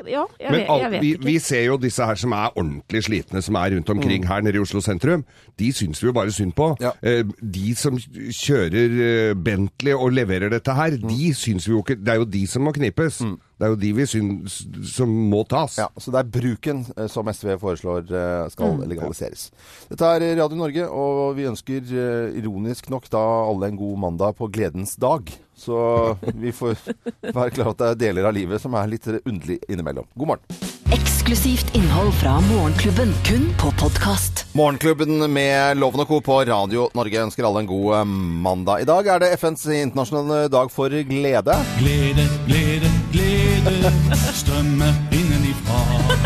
ja, 0.06 0.24
jeg, 0.38 0.50
Men 0.50 0.60
vet, 0.60 0.68
jeg 0.82 0.90
vet 0.92 1.00
vi, 1.02 1.12
ikke. 1.16 1.24
vi 1.24 1.38
ser 1.38 1.64
jo 1.66 1.76
disse 1.82 2.04
her 2.06 2.14
som 2.20 2.32
er 2.32 2.50
ordentlig 2.54 3.02
slitne, 3.08 3.42
som 3.42 3.54
er 3.56 3.70
rundt 3.74 3.88
Mm. 3.88 3.96
omkring 3.98 4.26
her 4.28 4.40
nede 4.42 4.56
i 4.56 4.62
Oslo 4.62 4.80
sentrum. 4.80 5.24
De 5.58 5.72
syns 5.72 6.00
vi 6.02 6.06
jo 6.06 6.12
bare 6.12 6.30
synd 6.30 6.54
på. 6.54 6.76
Ja. 6.80 6.92
Eh, 7.02 7.24
De 7.42 7.74
som 7.74 7.96
kjører 7.98 9.34
Bentley 9.34 9.92
og 9.94 10.12
leverer 10.12 10.50
dette 10.50 10.72
her, 10.74 10.90
Mm. 10.98 11.08
de 11.08 11.32
syns 11.34 11.66
vi 11.66 11.72
jo 11.74 11.82
ikke 11.82 11.96
Det 12.04 12.08
er 12.14 12.18
jo 12.18 12.24
de 12.24 12.46
som 12.46 12.62
må 12.62 12.72
knipes. 12.72 13.18
Det 13.58 13.64
er 13.66 13.70
jo 13.70 13.76
de 13.76 13.92
vi 13.92 14.02
syns 14.06 14.66
som 14.94 15.08
må 15.08 15.42
tas. 15.48 15.78
Ja, 15.78 15.88
Så 15.98 16.12
det 16.12 16.20
er 16.20 16.40
bruken 16.40 16.84
som 17.10 17.26
SV 17.26 17.58
foreslår 17.58 18.50
skal 18.52 18.78
legaliseres. 18.86 19.50
Dette 19.90 20.02
er 20.04 20.36
Radio 20.40 20.56
Norge, 20.56 20.86
og 20.88 21.34
vi 21.36 21.47
ønsker 21.50 21.92
eh, 21.92 22.38
ironisk 22.40 22.90
nok 22.92 23.08
da 23.12 23.20
alle 23.48 23.70
en 23.70 23.78
god 23.80 24.00
mandag 24.06 24.38
på 24.38 24.48
gledens 24.52 24.96
dag. 25.00 25.30
Så 25.58 25.76
vi 26.38 26.52
får 26.54 26.76
være 27.34 27.50
klar 27.54 27.70
over 27.70 27.74
at 27.76 27.82
det 27.82 27.92
er 27.92 28.02
deler 28.08 28.28
av 28.30 28.36
livet 28.36 28.62
som 28.62 28.76
er 28.78 28.90
litt 28.90 29.08
underlig 29.24 29.58
innimellom. 29.68 30.06
God 30.14 30.34
morgen. 30.34 30.66
Eksklusivt 30.94 31.74
innhold 31.76 32.14
fra 32.16 32.38
Morgenklubben, 32.46 33.10
kun 33.26 33.50
på 33.60 33.72
podkast. 33.80 34.46
Morgenklubben 34.56 35.26
med 35.32 35.76
Loven 35.76 36.00
og 36.04 36.08
Co. 36.08 36.22
på 36.24 36.38
Radio 36.48 36.86
Norge 36.96 37.26
ønsker 37.26 37.44
alle 37.44 37.64
en 37.64 37.70
god 37.70 37.98
eh, 37.98 38.06
mandag. 38.48 38.86
I 38.86 38.88
dag 38.88 39.12
er 39.14 39.24
det 39.24 39.34
FNs 39.40 39.66
internasjonale 39.82 40.46
dag 40.52 40.72
for 40.72 40.94
glede. 41.10 41.58
Glede, 41.82 42.28
glede, 42.48 42.92
glede 43.12 43.38
strømmer 44.38 44.92
innenifra. 45.12 45.78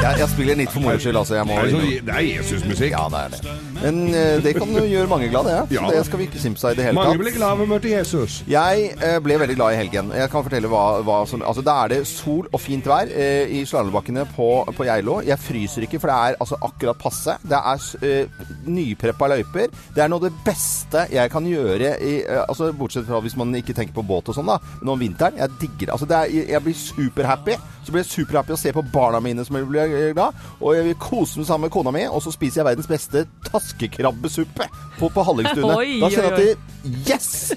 Jeg, 0.02 0.18
jeg 0.22 0.28
spiller 0.34 0.58
litt 0.62 0.72
for 0.72 0.84
moro 0.84 0.98
skyld, 1.00 1.18
altså. 1.18 1.38
Jeg 1.40 1.48
må 1.48 1.58
Det 1.58 1.64
er, 1.64 1.74
så, 1.74 2.06
det 2.06 2.16
er 2.16 2.26
Jesusmusikk. 2.28 2.94
Ja, 2.94 3.06
det 3.12 3.22
er 3.26 3.36
det. 3.36 3.71
Men 3.82 4.14
eh, 4.14 4.36
det 4.44 4.54
kan 4.56 4.70
jo 4.72 4.84
gjøre 4.86 5.08
mange 5.10 5.28
glade, 5.32 5.50
ja. 5.56 5.64
Så 5.66 5.74
Ja. 5.74 5.90
det 5.90 6.04
skal 6.06 6.18
vi 6.22 6.26
ikke 6.28 6.40
simse 6.42 6.64
av 6.68 6.72
i 6.72 6.78
det 6.78 6.84
hele 6.86 6.94
Mange 6.98 7.12
tatt. 7.16 7.22
blir 7.24 7.34
glad 7.36 7.58
ved 7.58 7.66
å 7.66 7.70
møte 7.74 7.90
Jesus. 7.90 8.42
Jeg 8.48 8.92
eh, 9.02 9.18
ble 9.24 9.38
veldig 9.42 9.56
glad 9.58 9.72
i 9.74 9.80
helgen. 9.82 10.12
Jeg 10.14 10.30
kan 10.30 10.44
fortelle 10.46 10.68
hva, 10.70 10.84
hva 11.02 11.20
som 11.28 11.42
Altså, 11.42 11.62
da 11.66 11.74
er 11.84 11.88
det 11.96 12.00
sol 12.06 12.46
og 12.52 12.60
fint 12.62 12.86
vær 12.86 13.10
eh, 13.10 13.50
i 13.50 13.64
slalåmbakkene 13.66 14.26
på, 14.36 14.48
på 14.76 14.86
Geilo. 14.86 15.20
Jeg 15.26 15.38
fryser 15.42 15.82
ikke, 15.88 15.98
for 16.00 16.12
det 16.12 16.16
er 16.30 16.38
altså 16.40 16.58
akkurat 16.62 16.98
passe. 17.02 17.36
Det 17.42 17.58
er 17.58 17.86
eh, 18.06 18.46
nypreppa 18.70 19.28
løyper. 19.32 19.68
Det 19.96 20.04
er 20.04 20.08
noe 20.12 20.22
av 20.22 20.28
det 20.28 20.32
beste 20.46 21.06
jeg 21.12 21.30
kan 21.34 21.46
gjøre 21.48 21.96
i 22.00 22.14
eh, 22.22 22.44
Altså, 22.48 22.70
bortsett 22.76 23.06
fra 23.08 23.20
hvis 23.24 23.36
man 23.40 23.52
ikke 23.58 23.74
tenker 23.74 23.94
på 23.96 24.04
båt 24.06 24.28
og 24.30 24.36
sånn, 24.36 24.46
da. 24.50 24.58
Men 24.82 24.94
om 24.94 25.00
vinteren, 25.02 25.38
jeg 25.40 25.50
digger 25.60 25.86
det. 25.88 25.92
Altså, 25.96 26.06
det 26.10 26.16
er, 26.22 26.50
jeg 26.54 26.62
blir 26.66 26.78
superhappy. 26.78 27.58
Så 27.82 27.90
blir 27.90 28.04
jeg 28.04 28.12
superhappy 28.12 28.54
å 28.54 28.60
se 28.60 28.70
på 28.76 28.82
barna 28.94 29.18
mine 29.24 29.42
som 29.44 29.56
blir 29.66 29.82
eh, 29.88 30.12
glad. 30.14 30.38
Og 30.60 30.76
jeg 30.76 30.84
vil 30.92 30.98
kose 31.02 31.40
meg 31.42 31.48
sammen 31.48 31.66
med 31.66 31.74
kona 31.74 31.90
mi, 31.94 32.04
og 32.06 32.22
så 32.22 32.30
spiser 32.34 32.62
jeg 32.62 32.68
verdens 32.70 32.90
beste 32.90 33.24
taskekrabbesuppe 33.72 34.68
på, 34.98 35.08
på 35.08 35.22
Hallingstunet. 35.24 35.76
Da 36.02 36.08
kjenner 36.10 36.28
jeg 36.28 36.32
at 36.32 36.38
de 36.38 37.10
Yes! 37.12 37.52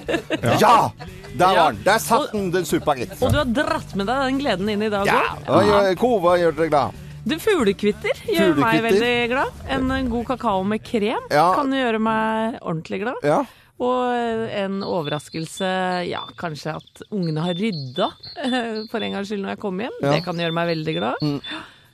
Ja! 0.61 0.91
Der 1.35 1.55
var 1.57 1.73
den. 1.73 1.81
Der 1.83 1.97
satt 1.99 2.31
den, 2.31 2.51
den 2.53 2.65
suppa 2.65 2.93
gitt. 2.95 3.15
Og 3.21 3.31
du 3.33 3.39
har 3.41 3.49
dratt 3.49 3.95
med 3.97 4.07
deg 4.07 4.21
den 4.29 4.37
gleden 4.39 4.69
inn 4.71 4.85
i 4.85 4.89
dag 4.93 5.07
òg. 5.09 5.41
Ja. 5.47 5.59
gjør- 5.65 5.97
Ko, 5.99 6.11
gjør 6.39 6.55
dere 6.55 6.69
glad? 6.71 7.01
Du, 7.25 7.33
fuglekvitter 7.41 8.19
gjør 8.29 8.53
meg 8.61 8.83
veldig 8.85 9.13
glad. 9.31 9.61
En 9.73 9.89
god 10.11 10.25
kakao 10.29 10.63
med 10.63 10.83
krem 10.85 11.25
Ja. 11.33 11.47
kan 11.57 11.73
gjøre 11.73 11.99
meg 11.99 12.59
ordentlig 12.61 13.01
glad. 13.01 13.17
Ja. 13.25 13.41
Og 13.81 14.47
en 14.55 14.77
overraskelse, 14.87 15.67
ja, 16.07 16.21
kanskje 16.39 16.77
at 16.77 17.01
ungene 17.11 17.41
har 17.43 17.57
rydda 17.57 18.07
eh, 18.45 18.85
for 18.91 19.03
en 19.03 19.17
gangs 19.17 19.27
skyld 19.27 19.41
når 19.43 19.55
jeg 19.57 19.59
kommer 19.65 19.89
hjem. 19.89 19.97
Ja. 19.99 20.07
Mm. 20.07 20.13
Det 20.15 20.23
kan 20.29 20.39
gjøre 20.45 20.55
meg 20.55 20.69
veldig 20.71 20.95
glad. 21.01 21.25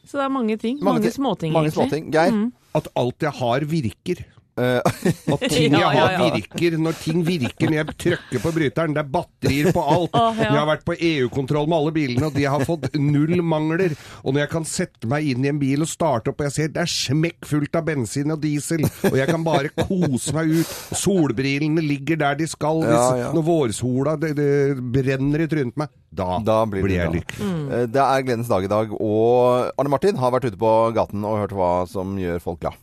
Så 0.05 0.19
det 0.19 0.25
er 0.27 0.35
mange 0.35 0.57
ting. 0.61 0.77
Mange 0.77 0.99
Mange, 0.99 1.07
ting- 1.07 1.15
småting, 1.17 1.53
Mange 1.55 1.71
småting. 1.73 2.11
Geir? 2.13 2.35
At 2.77 2.87
alt 2.95 3.23
jeg 3.23 3.35
har, 3.41 3.65
virker. 3.67 4.23
Eh, 4.61 5.33
At 5.33 5.45
ting 5.49 5.73
jeg 5.73 5.79
Ja, 5.81 5.89
ja, 5.95 6.05
har, 6.05 6.11
ja. 6.17 6.29
virker. 6.35 6.77
Når 6.81 6.97
ting 7.01 7.23
virker 7.27 7.71
når 7.71 7.77
jeg 7.79 7.95
trykker 8.05 8.43
på 8.43 8.51
bryteren. 8.55 8.93
Det 8.95 9.01
er 9.03 9.09
batterier 9.15 9.71
på 9.75 9.83
alt. 9.95 10.17
Jeg 10.37 10.51
har 10.53 10.67
vært 10.69 10.85
på 10.87 10.95
EU-kontroll 10.97 11.69
med 11.71 11.77
alle 11.79 11.93
bilene, 11.95 12.29
og 12.29 12.35
de 12.37 12.45
har 12.45 12.65
fått 12.67 12.89
null 12.99 13.41
mangler. 13.41 13.95
Og 14.23 14.35
når 14.35 14.43
jeg 14.45 14.51
kan 14.53 14.67
sette 14.69 15.09
meg 15.09 15.31
inn 15.31 15.45
i 15.47 15.51
en 15.51 15.61
bil 15.61 15.81
og 15.85 15.89
starte 15.89 16.31
opp, 16.33 16.41
og 16.43 16.49
jeg 16.49 16.55
ser 16.57 16.73
det 16.75 16.83
er 16.85 16.91
smekkfullt 16.91 17.79
av 17.79 17.87
bensin 17.89 18.35
og 18.35 18.41
diesel, 18.43 18.85
og 19.09 19.17
jeg 19.17 19.27
kan 19.31 19.45
bare 19.47 19.71
kose 19.75 20.35
meg 20.37 20.53
ut. 20.59 20.75
Solbrillene 21.01 21.81
ligger 21.85 22.19
der 22.21 22.37
de 22.39 22.47
skal. 22.49 22.83
Hvis, 22.85 22.91
Ja, 23.01 23.07
ja. 23.25 23.31
Når 23.35 23.43
vårsola 23.47 24.15
det, 24.21 24.33
det 24.37 24.51
brenner 24.93 25.43
i 25.45 25.49
trynet 25.51 25.75
på 25.75 25.83
meg, 25.85 25.91
da, 26.11 26.37
Da 26.43 26.59
blir, 26.67 26.83
blir 26.83 26.97
det 26.97 27.01
jeg 27.05 27.13
lykkelig. 27.15 27.47
Mm. 27.47 27.67
Det 27.95 28.01
er 28.03 28.23
gledens 28.27 28.49
dag 28.51 28.65
i 28.67 28.71
dag, 28.71 28.91
og 28.99 29.71
Arne 29.79 29.91
Martin 29.93 30.19
har 30.19 30.33
vært 30.35 30.49
ute 30.51 30.59
på 30.59 30.71
gaten 30.97 31.23
og 31.27 31.39
hørt 31.45 31.55
hva 31.55 31.71
som 31.89 32.17
gjør 32.19 32.41
folk 32.43 32.59
glad. 32.65 32.75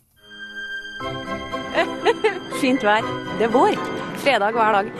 Fint 2.59 2.83
vær. 2.83 3.05
Det 3.39 3.47
er 3.47 3.53
vår. 3.53 3.77
Fredag 4.19 4.51
hver 4.57 4.79
dag. 4.79 4.87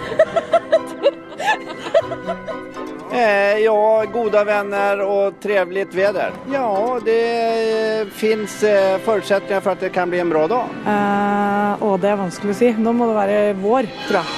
Eh, 3.10 3.58
ja, 3.64 4.06
gode 4.14 4.42
venner 4.46 5.00
og 5.02 5.40
trivelig 5.42 5.88
vær. 5.96 6.36
Ja, 6.54 6.68
det 7.02 8.12
fins 8.14 8.60
eh, 8.64 9.00
forutsetninger 9.02 9.64
for 9.66 9.74
at 9.74 9.82
det 9.82 9.90
kan 9.96 10.12
bli 10.14 10.22
en 10.22 10.30
bra 10.30 10.44
dag. 10.48 10.76
Eh, 10.94 11.82
å, 11.84 11.96
det 11.98 12.12
er 12.12 12.20
vanskelig 12.22 12.54
å 12.54 12.60
si. 12.60 12.70
Nå 12.78 12.94
må 12.94 13.10
det 13.10 13.16
være 13.18 13.40
vår, 13.64 13.90
tror 14.06 14.20
jeg. 14.22 14.30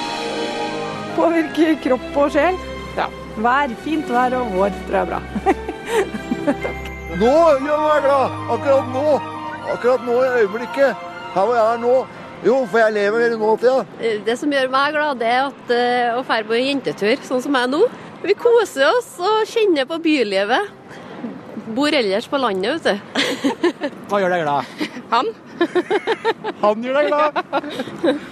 Påvirker 1.18 1.76
kropp 1.84 2.18
og 2.24 2.32
sjel. 2.32 2.56
Ja. 2.96 3.10
Vær, 3.44 3.76
fint 3.84 4.08
vær 4.10 4.38
og 4.40 4.56
vår 4.56 4.72
tror 4.88 4.96
jeg 4.96 5.02
er 5.04 5.12
bra. 5.12 5.20
Nå 7.20 7.36
gjør 7.68 7.84
meg 7.84 8.02
glad! 8.08 8.40
Akkurat 8.56 8.90
nå! 8.96 9.06
Akkurat 9.76 10.08
nå 10.08 10.16
i 10.16 10.32
øyeblikket. 10.40 11.08
Her 11.36 11.44
hvor 11.44 11.56
jeg 11.60 11.76
er 11.76 11.84
nå. 11.84 11.94
Jo, 12.42 12.56
for 12.66 12.80
jeg 12.80 12.94
lever 12.96 13.22
hele 13.28 13.50
ja. 13.62 13.74
Det 14.26 14.34
som 14.38 14.50
gjør 14.50 14.70
meg 14.72 14.94
glad, 14.96 15.20
det 15.20 15.28
er 15.30 15.42
at, 15.46 15.68
eh, 15.70 16.16
å 16.16 16.24
dra 16.26 16.40
på 16.42 16.56
en 16.56 16.66
jentetur, 16.72 17.20
sånn 17.22 17.42
som 17.44 17.54
jeg 17.54 17.70
nå. 17.70 17.82
Vi 18.22 18.34
koser 18.38 18.88
oss 18.88 19.12
og 19.22 19.46
kjenner 19.50 19.86
på 19.86 19.98
bylivet. 20.02 20.70
Bor 21.72 21.94
ellers 21.94 22.26
på 22.26 22.40
landet, 22.42 22.82
vet 22.82 22.98
du. 22.98 22.98
Hva 24.10 24.20
gjør 24.22 24.34
deg 24.34 24.42
glad? 24.42 24.72
Han. 25.12 25.30
Han 26.64 26.82
gjør 26.82 26.98
deg 26.98 27.10
glad. 27.12 27.38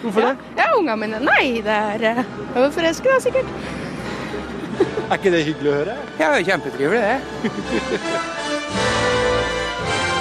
Hvorfor 0.03 0.27
det? 0.27 0.35
Ja, 0.59 0.71
ungene 0.75 0.99
mine. 1.05 1.23
Nei, 1.31 1.61
det 1.63 1.77
er 1.95 2.09
eh, 2.11 2.25
er 2.59 2.75
forelsket, 2.75 3.13
da, 3.15 3.21
sikkert. 3.23 3.47
Er 5.11 5.19
ikke 5.19 5.35
det 5.35 5.45
hyggelig 5.47 5.71
å 5.71 5.79
høre? 5.83 6.01
Ja, 6.19 6.33
det 6.33 6.41
er 6.41 6.49
kjempetrivelig, 6.51 7.05
det. 7.07 8.59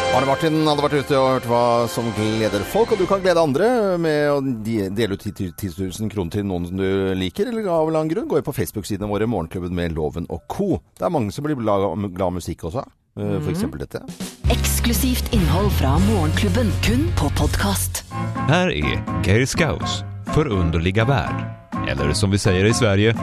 Arne 0.09 0.25
Martin 0.25 0.55
hadde 0.65 0.81
vært 0.83 0.95
ute 1.05 1.17
og 1.19 1.27
hørt 1.35 1.45
hva 1.47 1.61
som 1.91 2.07
gleder 2.17 2.63
folk, 2.71 2.91
og 2.95 2.99
du 2.99 3.05
kan 3.07 3.21
glede 3.23 3.39
andre 3.41 3.67
med 4.01 4.31
å 4.33 4.39
dele 4.41 5.15
ut 5.15 5.23
10 5.29 5.51
000 5.69 6.09
kroner 6.11 6.33
til 6.33 6.47
noen 6.49 6.65
som 6.67 6.79
du 6.81 7.13
liker, 7.19 7.51
eller 7.51 7.67
av 7.69 7.83
en 7.85 7.91
eller 7.91 7.99
annen 8.01 8.11
grunn. 8.11 8.27
Gå 8.31 8.39
inn 8.41 8.47
på 8.47 8.55
Facebook-sidene 8.57 9.09
våre, 9.11 9.27
Morgenklubben 9.29 9.75
med 9.77 9.93
Loven 9.95 10.25
og 10.33 10.41
co. 10.51 10.79
Det 10.97 11.05
er 11.07 11.13
mange 11.13 11.31
som 11.35 11.45
blir 11.45 11.59
glad 11.59 11.85
glad 12.09 12.25
av 12.25 12.35
musikk 12.39 12.65
også, 12.71 12.83
f.eks. 12.83 13.21
for 13.21 13.39
Mhm. 13.45 13.53
eksempel 13.53 13.79
dette. 13.85 14.01
Eksklusivt 14.49 15.29
innhold 15.31 15.71
fra 15.77 15.93
Morgenklubben, 16.09 16.71
kun 16.83 17.05
på 17.15 17.29
podkast. 17.37 18.03
Her 18.49 18.69
er 18.73 19.03
Geir 19.23 19.45
Skaus 19.45 20.03
förunderliga 20.33 21.05
verd, 21.05 21.45
Eller 21.87 22.13
som 22.13 22.29
vi 22.31 22.37
sier 22.37 22.65
i 22.65 22.73
Sverige, 22.73 23.13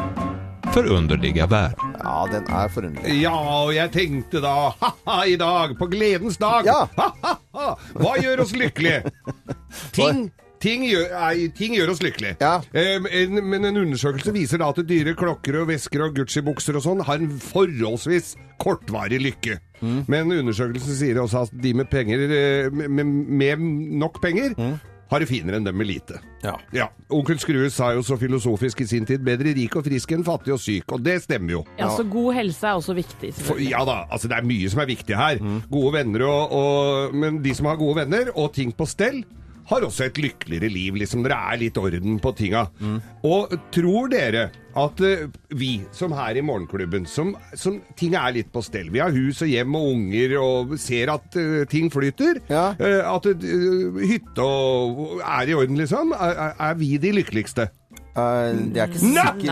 förunderliga 0.77 1.47
värld. 1.47 1.75
Ja, 2.03 2.29
den 2.33 2.45
er 2.53 2.69
forunderlig. 2.69 3.21
Ja, 3.23 3.37
og 3.65 3.75
jeg 3.75 3.93
tenkte 3.95 4.43
da, 4.45 4.55
ha-ha, 4.77 5.21
i 5.25 5.37
dag, 5.41 5.77
på 5.79 5.89
gledens 5.89 6.37
dag, 6.43 6.69
ha-ha-ha, 6.69 7.69
hva 7.97 8.17
gjør 8.21 8.45
oss 8.45 8.53
lykkelige? 8.57 9.13
Ting, 9.97 10.27
ting, 10.61 10.85
gjør, 10.89 11.07
nei, 11.15 11.49
ting 11.57 11.77
gjør 11.77 11.95
oss 11.95 12.03
lykkelige. 12.05 12.37
Eh, 12.77 13.09
en, 13.23 13.41
men 13.45 13.65
en 13.69 13.81
undersøkelse 13.87 14.33
viser 14.37 14.61
da 14.61 14.69
at 14.73 14.81
dyre 14.89 15.15
klokker 15.17 15.63
og 15.63 15.71
vesker 15.71 16.05
og 16.07 16.17
Gucci-bukser 16.17 16.77
og 16.79 16.85
sånn 16.85 17.05
har 17.09 17.21
en 17.21 17.33
forholdsvis 17.41 18.35
kortvarig 18.61 19.21
lykke. 19.25 19.59
Men 20.09 20.33
undersøkelsen 20.33 20.97
sier 20.97 21.21
også 21.21 21.47
at 21.47 21.57
de 21.61 21.73
med 21.77 21.89
penger, 21.93 22.23
eh, 22.33 22.69
med, 22.73 23.05
med 23.05 23.65
nok 24.01 24.21
penger, 24.25 24.57
har 25.11 25.23
det 25.23 25.29
finere 25.31 25.61
enn 25.61 25.67
dem 25.67 25.77
med 25.79 25.87
lite. 25.89 26.19
Ja. 26.43 26.89
Onkel 27.15 27.39
Skrue 27.43 27.71
sa 27.71 27.93
jo 27.95 28.03
så 28.07 28.19
filosofisk 28.19 28.81
i 28.83 28.89
sin 28.91 29.07
tid 29.07 29.23
'bedre 29.27 29.55
rik 29.55 29.77
og 29.79 29.87
frisk 29.87 30.13
enn 30.13 30.25
fattig 30.27 30.55
og 30.55 30.61
syk', 30.63 30.93
og 30.93 31.03
det 31.05 31.21
stemmer 31.23 31.53
jo. 31.53 31.65
Ja, 31.79 31.89
så 31.95 32.05
god 32.11 32.35
helse 32.35 32.67
er 32.67 32.79
også 32.81 32.95
viktig. 32.95 33.33
For, 33.35 33.61
ja 33.63 33.85
da, 33.87 34.05
altså 34.11 34.29
det 34.29 34.39
er 34.39 34.47
mye 34.47 34.71
som 34.71 34.83
er 34.83 34.91
viktig 34.91 35.17
her. 35.17 35.43
Gode 35.71 35.93
venner 35.99 36.27
og, 36.27 36.53
og 36.53 37.15
Men 37.15 37.43
de 37.43 37.55
som 37.55 37.67
har 37.67 37.77
gode 37.77 37.97
venner 38.03 38.31
og 38.35 38.53
ting 38.55 38.75
på 38.77 38.87
stell, 38.87 39.25
har 39.71 39.87
også 39.87 40.07
et 40.07 40.21
lykkeligere 40.23 40.71
liv, 40.73 40.95
liksom 41.03 41.25
det 41.27 41.35
er 41.35 41.59
litt 41.61 41.79
orden 41.81 42.21
på 42.23 42.33
tinga. 42.39 42.67
Og 43.27 43.55
tror 43.75 44.11
dere 44.13 44.49
at 44.77 45.01
uh, 45.01 45.25
vi 45.57 45.71
som 45.97 46.13
her 46.13 46.37
i 46.37 46.45
Morgenklubben, 46.45 47.07
som, 47.09 47.33
som 47.57 47.79
ting 47.97 48.15
er 48.19 48.35
litt 48.37 48.51
på 48.53 48.61
stell 48.65 48.91
Vi 48.93 49.01
har 49.01 49.15
hus 49.15 49.41
og 49.41 49.49
hjem 49.49 49.73
og 49.79 49.87
unger 49.95 50.35
og 50.43 50.75
ser 50.81 51.15
at 51.15 51.39
uh, 51.41 51.63
ting 51.71 51.89
flyter. 51.93 52.43
at 53.01 53.31
uh, 53.33 53.99
hytte 54.03 54.45
og 54.45 55.23
er 55.25 55.49
i 55.51 55.57
orden, 55.57 55.81
liksom. 55.81 56.13
Er, 56.13 56.53
er- 56.53 56.77
vi 56.77 56.97
de 57.01 57.15
lykkeligste? 57.17 57.71
det 58.73 58.81
er 58.81 58.89
ikke 58.89 59.11
Nei! 59.13 59.25
sikkert 59.27 59.43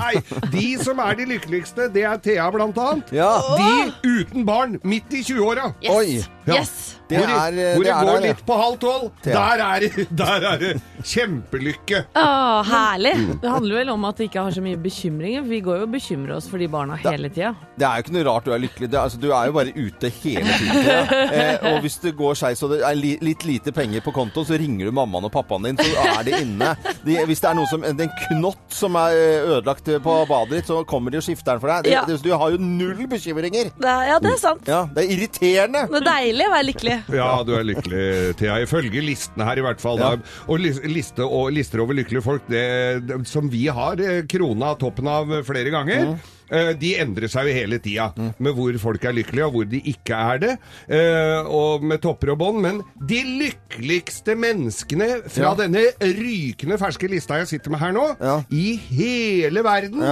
Nei. 0.00 0.50
De 0.54 0.68
som 0.80 1.00
er 1.04 1.18
de 1.18 1.26
lykkeligste, 1.28 1.88
det 1.92 2.04
er 2.08 2.20
Thea 2.24 2.46
blant 2.54 2.78
annet. 2.80 3.12
Ja. 3.12 3.28
De 3.60 4.14
uten 4.22 4.46
barn, 4.48 4.78
midt 4.84 5.12
i 5.12 5.20
20-åra. 5.26 5.70
Yes. 5.84 6.28
Ja. 6.46 6.58
Yes. 6.60 6.90
Det 7.08 7.18
Hvor, 7.20 7.28
er, 7.28 7.52
eh, 7.52 7.74
hvor 7.76 7.84
det 7.84 7.84
det 7.84 7.92
er 7.92 8.04
går 8.04 8.08
der, 8.08 8.14
ja. 8.14 8.32
litt 8.32 8.42
på 8.48 8.54
halv 8.56 8.76
tolv, 8.80 9.10
der 9.24 9.60
er, 9.64 9.80
det- 9.84 10.06
der 10.22 10.44
er 10.50 10.58
det 10.62 10.70
kjempelykke. 11.04 11.98
Å, 12.16 12.24
herlig! 12.68 13.12
Det 13.42 13.50
handler 13.52 13.76
vel 13.82 13.90
om 13.94 14.04
at 14.08 14.20
vi 14.22 14.26
ikke 14.28 14.44
har 14.46 14.54
så 14.56 14.62
mye 14.64 14.78
bekymringer. 14.80 15.44
Vi 15.48 15.58
går 15.64 15.82
jo 15.82 15.86
og 15.88 15.92
bekymrer 15.94 16.34
oss 16.38 16.48
for 16.50 16.62
de 16.62 16.68
barna 16.72 16.96
hele 17.02 17.28
tida. 17.32 17.50
Det 17.76 17.84
er 17.86 17.98
jo 18.00 18.04
ikke 18.06 18.14
noe 18.16 18.24
rart 18.28 18.46
du 18.48 18.52
er 18.56 18.62
lykkelig. 18.62 18.88
Det, 18.92 18.98
altså, 19.00 19.20
du 19.20 19.28
er 19.36 19.50
jo 19.50 19.54
bare 19.56 19.74
ute 19.76 20.10
hele 20.22 20.58
tiden. 20.58 20.80
Ja. 20.88 21.02
Eh, 21.34 21.64
og 21.72 21.80
hvis 21.82 21.96
det 22.02 22.12
går 22.16 22.36
skeis 22.38 22.60
og 22.62 22.70
det 22.74 22.76
er 22.86 22.94
li, 22.94 23.14
litt 23.24 23.42
lite 23.48 23.72
penger 23.74 24.02
på 24.04 24.12
konto, 24.14 24.44
så 24.46 24.54
ringer 24.60 24.86
du 24.88 24.92
mammaen 24.94 25.24
og 25.26 25.32
pappaen 25.34 25.64
din, 25.66 25.78
så 25.80 26.04
er 26.14 26.22
de 26.26 26.34
inne. 26.44 26.68
De, 27.02 27.16
hvis 27.26 27.40
det 27.42 27.48
er 27.50 27.56
noe 27.58 27.66
som, 27.70 27.82
en 27.86 27.98
knott 28.28 28.62
som 28.74 28.94
er 29.00 29.16
ødelagt 29.56 29.88
på 30.04 30.14
badet 30.30 30.60
ditt, 30.60 30.68
så 30.70 30.82
kommer 30.88 31.10
de 31.14 31.18
og 31.18 31.26
skifter 31.26 31.56
den 31.56 31.62
for 31.64 31.72
deg. 31.72 31.88
Det, 31.88 31.94
Ja. 31.94 32.04
det, 32.08 32.18
du 32.22 32.30
har 32.38 32.54
jo 32.54 32.60
null 32.62 33.02
bekymringer. 33.10 33.72
Det 33.76 33.90
er, 33.90 34.04
ja, 34.12 34.18
det 34.22 34.32
er 34.34 34.40
sant. 34.40 34.68
Ja, 34.70 34.84
det 34.94 35.04
er 35.04 35.14
irriterende. 35.16 35.84
Det 35.90 36.00
er 36.02 36.06
deilig 36.10 36.33
å 36.42 36.50
være 36.50 36.66
lykkelig. 36.72 36.96
Ja, 37.14 37.30
du 37.46 37.52
er 37.54 37.62
lykkelig, 37.70 38.36
Thea. 38.40 38.58
Ifølge 38.66 39.02
listene 39.06 39.46
her, 39.46 39.60
i 39.62 39.62
hvert 39.62 39.80
fall. 39.80 39.98
Da. 40.02 40.16
Og 40.50 40.58
liste 40.58 41.22
og 41.22 41.52
lister 41.54 41.78
over 41.84 41.94
lykkelige 41.94 42.24
folk, 42.26 42.42
det, 42.50 42.64
det, 43.06 43.20
som 43.30 43.46
vi 43.52 43.66
har 43.70 44.00
eh, 44.02 44.22
krona 44.26 44.74
toppen 44.80 45.06
av 45.06 45.30
flere 45.46 45.70
ganger. 45.70 46.14
Mm. 46.14 46.30
De 46.78 46.90
endrer 47.00 47.26
seg 47.32 47.46
jo 47.48 47.54
hele 47.56 47.78
tida 47.82 48.10
med 48.38 48.52
hvor 48.54 48.76
folk 48.78 49.02
er 49.08 49.14
lykkelige 49.16 49.46
og 49.48 49.54
hvor 49.56 49.64
de 49.70 49.78
ikke 49.90 50.18
er 50.34 50.38
det. 50.42 50.50
eh, 50.92 51.40
Og 51.48 51.82
med 51.82 52.02
topper 52.04 52.34
og 52.34 52.38
bånd. 52.42 52.60
Men 52.62 52.82
de 53.08 53.22
lykkeligste 53.40 54.36
menneskene 54.38 55.22
fra 55.24 55.48
Ja. 55.50 55.54
denne 55.64 55.86
rykende 56.02 56.78
ferske 56.78 57.08
lista 57.10 57.38
jeg 57.40 57.48
sitter 57.54 57.70
med 57.74 57.80
her 57.80 57.92
nå, 57.96 58.04
i 58.52 58.76
hele 58.76 59.62
verden 59.64 60.04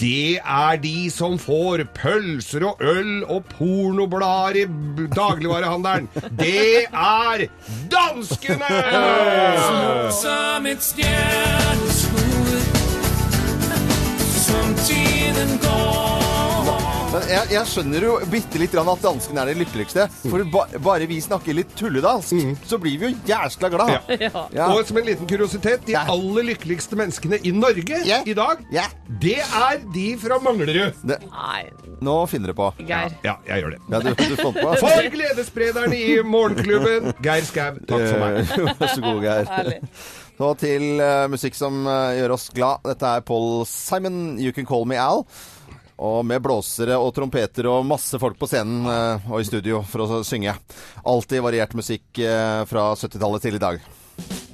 det 0.00 0.38
er 0.38 0.76
de 0.82 1.10
som 1.10 1.38
får 1.38 1.84
pølser 1.94 2.64
og 2.66 2.80
øl 2.80 3.24
og 3.24 3.44
pornoblader 3.52 4.62
i 4.62 4.66
dagligvarehandelen. 5.14 6.08
Det 6.38 6.86
er 6.92 7.46
danskene! 7.92 8.72
Som 14.42 14.74
tiden 14.86 15.58
går 15.62 16.21
Men 17.12 17.26
jeg, 17.28 17.48
jeg 17.52 17.68
skjønner 17.68 18.04
jo 18.06 18.12
bitte 18.32 18.56
litt 18.56 18.72
at 18.80 19.02
danskene 19.02 19.42
er 19.42 19.50
det 19.50 19.58
lykkeligste. 19.60 20.06
For 20.22 20.46
ba, 20.48 20.62
bare 20.80 21.04
vi 21.10 21.18
snakker 21.20 21.52
litt 21.58 21.74
tulledansk, 21.76 22.40
så 22.64 22.78
blir 22.80 22.96
vi 23.02 23.10
jo 23.10 23.18
jæskla 23.28 23.68
glad. 23.74 24.08
Ja. 24.56 24.70
Og 24.72 24.80
som 24.88 24.96
en 24.96 25.04
liten 25.10 25.28
kuriositet, 25.28 25.84
de 25.84 25.96
aller 25.98 26.48
lykkeligste 26.48 26.96
menneskene 26.96 27.42
i 27.44 27.52
Norge 27.52 28.00
i 28.00 28.36
dag, 28.38 28.64
det 29.20 29.36
er 29.44 29.84
de 29.92 30.06
fra 30.24 30.40
Manglerud. 30.40 31.04
Nå 32.02 32.16
finner 32.32 32.54
du 32.54 32.56
på. 32.56 32.72
Geir. 32.80 33.12
Ja, 33.28 33.36
jeg 33.46 33.60
gjør 33.60 33.76
det. 33.76 33.82
Ja, 33.92 34.00
du, 34.00 34.10
du 34.16 34.36
på. 34.40 34.54
For 34.82 35.12
gledessprederen 35.12 35.92
i 35.92 36.06
Morgenklubben, 36.24 37.12
Geir 37.22 37.44
Skau. 37.46 37.76
Takk 37.92 38.08
for 38.08 38.24
meg. 38.24 38.40
Eh, 38.40 38.74
Vær 38.80 38.94
så 38.96 39.04
god, 39.04 39.24
Geir. 39.28 39.88
Så 40.40 40.54
til 40.58 40.88
uh, 40.98 41.28
musikk 41.30 41.54
som 41.54 41.84
uh, 41.86 42.16
gjør 42.16 42.38
oss 42.38 42.48
glad. 42.56 42.80
Dette 42.88 43.16
er 43.18 43.24
Paul 43.28 43.66
Simon, 43.68 44.38
You 44.40 44.56
Can 44.56 44.66
Call 44.66 44.88
Me 44.88 44.96
Al. 44.98 45.26
Og 46.02 46.24
med 46.26 46.42
blåsere 46.42 46.96
og 46.98 47.12
trompeter 47.14 47.68
og 47.70 47.84
masse 47.86 48.18
folk 48.18 48.38
på 48.40 48.48
scenen 48.50 48.88
eh, 48.90 49.28
og 49.30 49.42
i 49.42 49.46
studio 49.46 49.84
for 49.86 50.02
å 50.02 50.22
synge. 50.26 50.56
Alltid 51.06 51.44
variert 51.44 51.76
musikk 51.78 52.18
eh, 52.18 52.62
fra 52.66 52.88
70-tallet 52.98 53.44
til 53.46 53.58
i 53.58 53.62
dag. 53.62 53.78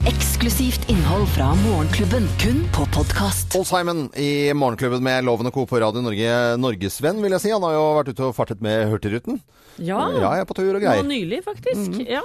Eksklusivt 0.08 0.84
innhold 0.92 1.24
fra 1.32 1.48
Morgenklubben, 1.64 2.28
kun 2.42 2.60
på 2.76 2.84
podkast. 2.94 3.48
Paul 3.52 3.66
Simon 3.68 4.04
i 4.16 4.52
Morgenklubben 4.56 5.02
med 5.04 5.24
Loven 5.26 5.48
og 5.50 5.56
Co. 5.56 5.64
på 5.68 5.80
Radio 5.80 6.04
Norge. 6.04 6.36
Norgesvenn, 6.60 7.24
vil 7.24 7.34
jeg 7.36 7.46
si. 7.46 7.52
Han 7.56 7.64
har 7.66 7.74
jo 7.78 7.88
vært 7.98 8.12
ute 8.12 8.28
og 8.28 8.36
fartet 8.36 8.62
med 8.64 8.86
Hurtigruten. 8.92 9.40
Ja. 9.80 10.04
Ja, 10.14 10.36
jeg 10.36 10.44
er 10.44 10.48
på 10.48 10.56
tur 10.58 10.70
og 10.70 10.80
greier. 10.84 11.02
Nå 11.02 11.10
nylig, 11.10 11.42
faktisk. 11.48 12.00
Ja. 12.04 12.22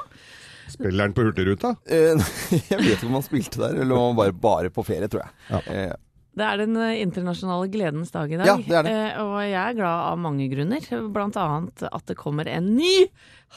Spiller 0.71 1.07
han 1.07 1.15
på 1.15 1.25
Hurtigruta? 1.27 1.75
Eh, 1.88 2.19
jeg 2.71 2.79
vet 2.79 2.97
ikke 2.97 3.09
om 3.09 3.19
han 3.19 3.25
spilte 3.25 3.62
der, 3.63 3.79
eller 3.83 3.95
om 3.97 4.12
han 4.12 4.19
bare, 4.19 4.36
bare 4.45 4.73
på 4.73 4.86
ferie, 4.88 5.09
tror 5.12 5.25
jeg. 5.25 5.63
Eh, 5.73 5.93
Det 6.34 6.46
er 6.48 6.62
den 6.63 6.78
eh, 6.82 7.00
internasjonale 7.04 7.69
gledens 7.74 8.13
dag 8.13 8.32
i 8.32 8.39
dag. 8.39 8.50
Ja, 8.50 8.56
det 8.58 8.78
er 8.80 8.88
det. 8.88 8.93
Eh, 8.93 9.22
og 9.22 9.36
jeg 9.46 9.60
er 9.62 9.78
glad 9.78 10.06
av 10.08 10.22
mange 10.22 10.48
grunner. 10.50 10.88
Blant 11.13 11.38
annet 11.38 11.86
at 11.89 12.06
det 12.10 12.17
kommer 12.17 12.50
en 12.50 12.72
ny 12.78 12.96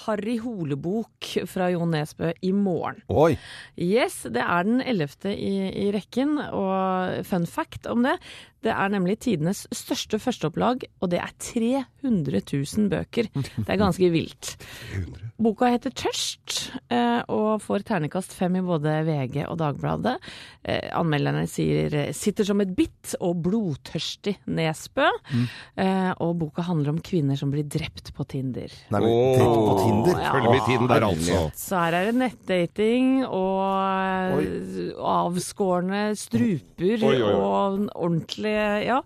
Harry 0.04 0.36
Hole-bok 0.42 1.30
fra 1.48 1.70
Jo 1.72 1.86
Nesbø 1.88 2.32
i 2.44 2.52
morgen. 2.52 3.00
Oi. 3.08 3.36
Yes, 3.80 4.22
det 4.28 4.42
er 4.44 4.66
den 4.68 4.82
ellevte 4.84 5.32
i, 5.32 5.54
i 5.86 5.88
rekken, 5.94 6.36
og 6.44 7.24
fun 7.26 7.48
fact 7.48 7.88
om 7.90 8.04
det. 8.06 8.18
Det 8.66 8.72
er 8.74 8.90
nemlig 8.90 9.18
tidenes 9.22 9.64
største 9.74 10.18
førsteopplag, 10.18 10.86
og 10.98 11.10
det 11.12 11.20
er 11.22 11.32
300 11.38 12.40
000 12.50 12.88
bøker. 12.90 13.28
Det 13.36 13.68
er 13.68 13.78
ganske 13.78 14.08
vilt. 14.10 14.56
Boka 15.38 15.68
heter 15.70 15.92
Tørst, 15.94 16.72
eh, 16.90 17.20
og 17.30 17.60
får 17.62 17.84
ternekast 17.86 18.34
fem 18.34 18.56
i 18.58 18.64
både 18.64 18.96
VG 19.06 19.44
og 19.44 19.58
Dagbladet. 19.60 20.16
Eh, 20.64 20.88
Anmelderne 20.96 21.44
sier 21.50 21.94
eh, 21.94 22.12
'sitter 22.16 22.48
som 22.48 22.60
et 22.64 22.72
bitt' 22.74 23.14
og 23.20 23.36
'blodtørstig 23.44 24.38
Nesbø'. 24.48 25.10
Mm. 25.30 25.46
Og 26.24 26.38
boka 26.38 26.62
handler 26.62 26.90
om 26.90 26.98
kvinner 26.98 27.36
som 27.36 27.50
blir 27.52 27.68
drept 27.68 28.14
på 28.16 28.24
Tinder. 28.26 28.72
Nei, 28.90 29.00
men 29.00 29.10
drept 29.36 29.60
på 29.60 29.74
Tinder? 29.78 29.85
Ja. 29.86 30.32
Følger 30.32 30.50
med 30.50 30.66
Tinder, 30.66 31.06
altså. 31.10 31.40
Så 31.56 31.80
her 31.84 31.96
er 32.00 32.10
det 32.10 32.18
nettdating 32.20 33.24
og 33.26 34.36
oi. 34.40 34.44
avskårne 35.14 36.02
struper 36.18 37.06
Oi, 37.06 37.14
oi, 37.14 37.22
oi. 37.22 37.32
og 37.34 37.88
ordentlig 37.94 38.56
Ja. 38.86 39.00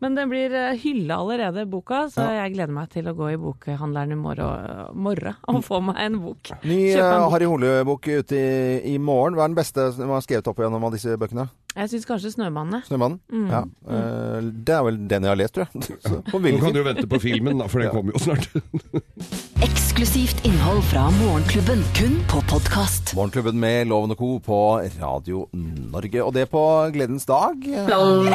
Men 0.00 0.12
den 0.14 0.28
blir 0.28 0.52
hylla 0.76 1.16
allerede, 1.22 1.62
boka, 1.72 2.02
så 2.12 2.26
jeg 2.28 2.52
gleder 2.52 2.72
meg 2.76 2.90
til 2.92 3.06
å 3.08 3.14
gå 3.16 3.30
i 3.32 3.38
bokhandleren 3.40 4.12
i 4.12 4.18
morgen, 4.20 4.90
morgen 4.92 5.38
og 5.48 5.62
få 5.64 5.80
meg 5.80 5.96
en 6.04 6.18
bok. 6.20 6.50
Ny 6.68 6.80
en 6.92 7.00
eh, 7.00 7.12
bok. 7.14 7.32
Harry 7.32 7.48
Hole-bok 7.48 8.10
ute 8.12 8.36
i, 8.36 8.92
i 8.92 8.98
morgen. 9.00 9.38
Hva 9.38 9.46
er 9.46 9.54
den 9.54 9.56
beste 9.56 9.88
som 9.96 10.12
har 10.12 10.26
skrevet 10.26 10.52
opp 10.52 10.60
gjennom 10.60 10.84
av 10.84 10.92
disse 10.92 11.16
bøkene? 11.16 11.48
Jeg 11.76 11.92
syns 11.92 12.06
kanskje 12.08 12.34
'Snømannen'. 12.34 12.84
'Snømannen'? 12.84 13.18
Mm. 13.32 13.48
Ja. 13.52 13.64
Mm. 13.64 14.52
det 14.64 14.76
er 14.76 14.84
vel 14.84 15.00
den 15.08 15.22
jeg 15.22 15.32
har 15.32 15.40
lest, 15.40 15.56
tror 15.56 15.66
jeg. 15.66 15.98
Så, 16.08 16.20
på 16.28 16.44
Nå 16.44 16.60
kan 16.60 16.72
du 16.72 16.80
du 16.80 16.84
vente 16.84 17.08
på 17.08 17.20
filmen, 17.20 17.58
da, 17.58 17.66
for 17.66 17.80
den 17.80 17.90
kommer 17.90 18.12
jo 18.12 18.18
snart. 18.20 18.48
Eksklusivt 19.96 20.44
innhold 20.44 20.82
fra 20.84 21.10
Morgenklubben, 21.10 21.84
kun 21.96 22.18
på 22.28 22.42
podkast. 22.50 23.14
Morgenklubben 23.16 23.56
med 23.60 23.86
Loven 23.88 24.10
og 24.12 24.18
Co. 24.18 24.38
på 24.44 24.80
Radio 25.00 25.48
Norge. 25.56 26.20
Og 26.20 26.34
det 26.36 26.50
på 26.52 26.90
gledens 26.92 27.24
dag. 27.24 27.56
Åh. 27.88 28.28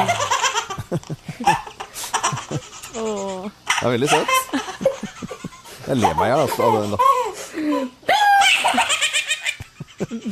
Det 3.78 3.86
er 3.86 3.90
veldig 3.94 4.08
søt. 4.10 4.26
Jeg 5.86 5.96
ler 6.02 6.18
meg 6.18 6.26
i 6.26 6.30
hjel 6.32 6.42
altså, 6.48 6.62
av 6.66 6.72
den. 6.82 6.90
da. 6.90 6.98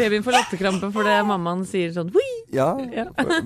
Babyen 0.03 0.27
får 0.27 0.35
latterkrampe 0.35 0.91
fordi 0.99 1.15
mammaen 1.31 1.63
sier 1.63 1.95
sånn 1.95 2.11
Ja, 2.53 2.73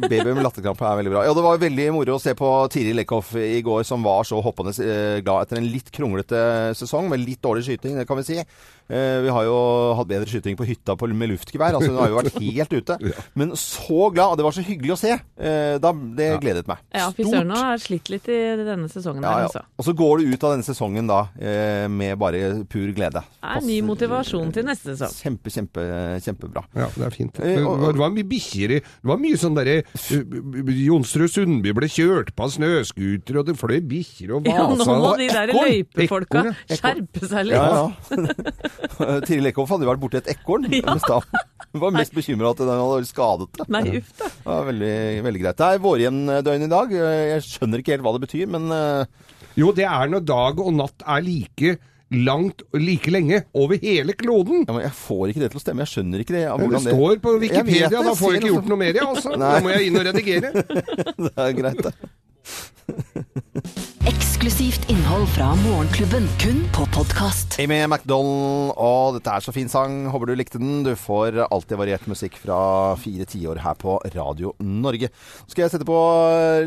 baby 0.08 0.32
med 0.32 0.42
latterkrampe 0.46 0.86
er 0.88 0.96
veldig 1.00 1.12
bra. 1.12 1.24
Ja, 1.26 1.34
Det 1.36 1.42
var 1.44 1.58
veldig 1.60 1.88
moro 1.92 2.14
å 2.16 2.22
se 2.22 2.32
på 2.38 2.48
Tiril 2.72 3.02
Eckhoff 3.02 3.34
i 3.36 3.60
går, 3.64 3.82
som 3.84 4.02
var 4.06 4.24
så 4.24 4.38
hoppende 4.44 4.72
eh, 4.80 5.18
glad 5.24 5.44
etter 5.44 5.60
en 5.60 5.68
litt 5.68 5.90
kronglete 5.92 6.40
sesong 6.78 7.10
med 7.12 7.20
litt 7.20 7.42
dårlig 7.44 7.66
skyting, 7.66 7.98
det 8.00 8.06
kan 8.08 8.16
vi 8.20 8.24
si. 8.30 8.38
Eh, 8.40 9.18
Vi 9.24 9.32
har 9.32 9.44
jo 9.44 9.56
hatt 9.98 10.08
bedre 10.08 10.28
skyting 10.28 10.56
på 10.56 10.66
hytta 10.68 10.96
med 11.04 11.30
luftgevær. 11.34 11.76
altså 11.76 11.90
Hun 11.92 12.00
har 12.00 12.08
jo 12.12 12.16
vært 12.18 12.38
helt 12.40 12.72
ute. 12.72 12.96
Men 13.38 13.52
så 13.60 14.10
glad, 14.12 14.32
og 14.32 14.36
det 14.40 14.44
var 14.48 14.56
så 14.56 14.64
hyggelig 14.64 14.94
å 14.96 14.98
se. 15.00 15.12
Eh, 15.36 15.76
Da, 15.84 15.92
det 15.92 16.30
gledet 16.40 16.66
meg. 16.70 16.80
Ja, 16.94 17.10
fy 17.12 17.24
søren, 17.28 17.50
har 17.52 17.78
slitt 17.82 18.08
litt 18.12 18.28
i 18.32 18.38
denne 18.64 18.88
sesongen 18.88 19.24
Ja, 19.24 19.34
her, 19.34 19.44
ja. 19.44 19.50
altså. 19.50 19.64
Og 19.78 19.84
så 19.88 19.92
går 19.96 20.20
du 20.24 20.32
ut 20.32 20.44
av 20.48 20.54
denne 20.56 20.64
sesongen 20.64 21.08
da 21.10 21.20
eh, 21.40 21.86
med 21.92 22.16
bare 22.20 22.64
pur 22.70 22.88
glede. 22.96 23.20
Det 23.20 23.52
er 23.58 23.64
ny 23.68 23.80
motivasjon 23.84 24.52
til 24.54 24.64
neste 24.68 24.94
sesong. 24.96 25.16
Kjempe, 25.20 25.52
kjempe, 25.52 25.86
kjempebra. 26.24 26.64
Ja, 26.76 26.88
det 26.96 27.08
er 27.08 27.16
fint. 27.16 27.36
Det 27.44 27.60
var 28.00 28.14
mye 28.14 28.24
bikkjer 28.28 28.78
i 28.78 28.82
Det 29.00 29.10
var 29.10 29.20
mye 29.20 29.38
sånn 29.40 29.56
derre 29.58 29.76
uh, 29.84 30.70
Jonsrud 30.84 31.32
Sundby 31.32 31.74
ble 31.76 31.88
kjørt 31.90 32.32
på 32.36 32.46
av 32.46 32.52
snøscooter, 32.54 33.40
og 33.40 33.48
det 33.48 33.56
fløy 33.60 33.78
bikkjer 33.90 34.34
og 34.36 34.48
Ja, 34.48 34.66
nå 34.70 34.86
må 34.88 35.14
de 35.20 35.28
der 35.32 35.52
løypefolka 35.54 36.44
skjerpe 36.70 37.28
seg 37.30 37.50
litt. 37.50 37.58
Ja, 37.58 37.88
ja. 37.88 39.20
Tiril 39.26 39.50
Eckhoff 39.50 39.72
hadde 39.74 39.86
jo 39.86 39.92
vært 39.92 40.02
borti 40.02 40.20
et 40.20 40.30
ekorn. 40.34 40.68
Ja. 40.74 40.96
Hun 41.74 41.82
var 41.82 41.94
mest 41.96 42.14
bekymra 42.14 42.52
at 42.54 42.60
den 42.62 42.70
hadde 42.70 43.08
skadet. 43.08 43.48
det. 43.58 43.66
Nei, 43.74 43.82
uff 43.98 44.12
da. 44.20 44.28
Ja, 44.44 44.58
veldig, 44.68 44.92
veldig 45.26 45.40
greit. 45.42 45.58
Det 45.58 45.70
er 45.70 45.82
vårjevndøgn 45.82 46.66
i 46.66 46.70
dag. 46.70 46.92
Jeg 46.94 47.46
skjønner 47.48 47.82
ikke 47.82 47.96
helt 47.96 48.06
hva 48.06 48.12
det 48.14 48.22
betyr, 48.28 48.46
men 48.54 48.70
eh, 48.74 49.32
Jo, 49.58 49.72
det 49.74 49.88
er 49.88 50.12
når 50.12 50.22
dag 50.28 50.62
og 50.62 50.70
natt 50.78 51.02
er 51.02 51.24
like 51.26 51.74
langt 52.14 52.62
like 52.76 53.12
lenge 53.12 53.42
over 53.54 53.78
hele 53.82 54.14
kloden. 54.18 54.64
ja, 54.66 54.72
men 54.72 54.84
jeg 54.86 54.94
får 54.98 55.32
ikke 55.32 55.44
det 55.44 55.50
til 55.52 55.60
å 55.60 55.64
stemme. 55.64 55.86
Jeg 55.86 55.94
skjønner 55.94 56.24
ikke 56.24 56.36
det. 56.36 56.44
Men 56.60 56.76
det 56.76 56.84
står 56.86 57.22
på 57.24 57.38
Wikipedia, 57.42 57.90
det, 57.92 58.04
da 58.08 58.14
får 58.18 58.36
jeg 58.36 58.42
ikke 58.42 58.52
gjort 58.54 58.70
noe 58.72 58.82
mer, 58.84 59.00
jeg, 59.00 59.08
altså. 59.08 59.34
Da 59.44 59.56
må 59.64 59.74
jeg 59.74 59.88
inn 59.88 60.00
og 60.00 60.06
redigere. 60.10 60.48
det 61.24 61.34
er 61.34 61.58
greit, 61.58 61.82
det. 61.88 61.94
Eksklusivt 64.44 64.90
innhold 64.92 65.24
fra 65.32 65.46
Morgenklubben, 65.56 66.26
kun 66.36 66.58
på 66.76 66.84
podkast. 66.92 67.54
Amy 67.62 67.78
MacDonald, 67.88 68.74
og 68.76 69.14
dette 69.16 69.32
er 69.32 69.40
så 69.40 69.54
fin 69.56 69.70
sang. 69.72 70.02
Håper 70.12 70.28
du 70.28 70.34
likte 70.36 70.58
den. 70.60 70.82
Du 70.84 70.90
får 71.00 71.38
alltid 71.46 71.78
variert 71.80 72.04
musikk 72.10 72.36
fra 72.42 72.58
fire 73.00 73.24
tiår 73.24 73.62
her 73.64 73.78
på 73.80 73.94
Radio 74.12 74.52
Norge. 74.60 75.08
Så 75.46 75.54
skal 75.54 75.64
jeg 75.64 75.72
sette 75.72 75.86
på 75.88 75.96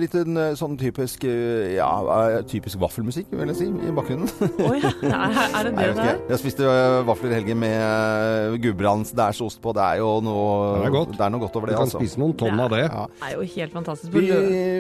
litt 0.02 0.16
sånn 0.58 0.74
typisk 0.82 1.28
eh, 1.30 1.76
ja, 1.76 1.92
eh, 2.16 2.40
typisk 2.50 2.82
vaffelmusikk, 2.82 3.30
vil 3.38 3.54
jeg 3.54 3.60
si, 3.60 3.68
i 3.70 3.94
bakgrunnen. 3.94 4.26
Å 4.26 4.72
oh, 4.72 4.74
ja. 4.82 5.22
er 5.60 5.70
det 5.70 5.76
det 5.78 5.86
jeg, 5.86 6.00
det 6.00 6.08
er? 6.08 6.20
jeg 6.34 6.42
spiste 6.48 6.74
vafler 7.12 7.36
i 7.36 7.38
helgen 7.38 7.62
med 7.62 8.58
gudbrandsdærsost 8.66 9.62
på. 9.62 9.76
Det 9.78 9.86
er 9.86 10.02
jo 10.02 10.16
noe 10.26 10.50
Det 10.80 10.90
er 10.90 10.98
godt. 10.98 11.14
Det 11.14 11.28
er 11.28 11.36
noe 11.36 11.46
godt 11.46 11.62
over 11.62 11.70
det. 11.70 11.78
Du 11.78 11.84
kan 11.84 11.92
altså. 11.92 12.02
spise 12.02 12.24
noen 12.26 12.34
tonn 12.42 12.66
av 12.66 12.74
det. 12.74 12.82
Ja. 12.88 13.06
Det 13.22 13.30
er 13.30 13.38
jo 13.38 13.48
helt 13.54 13.78
fantastisk. 13.78 14.18
Vi 14.18 14.34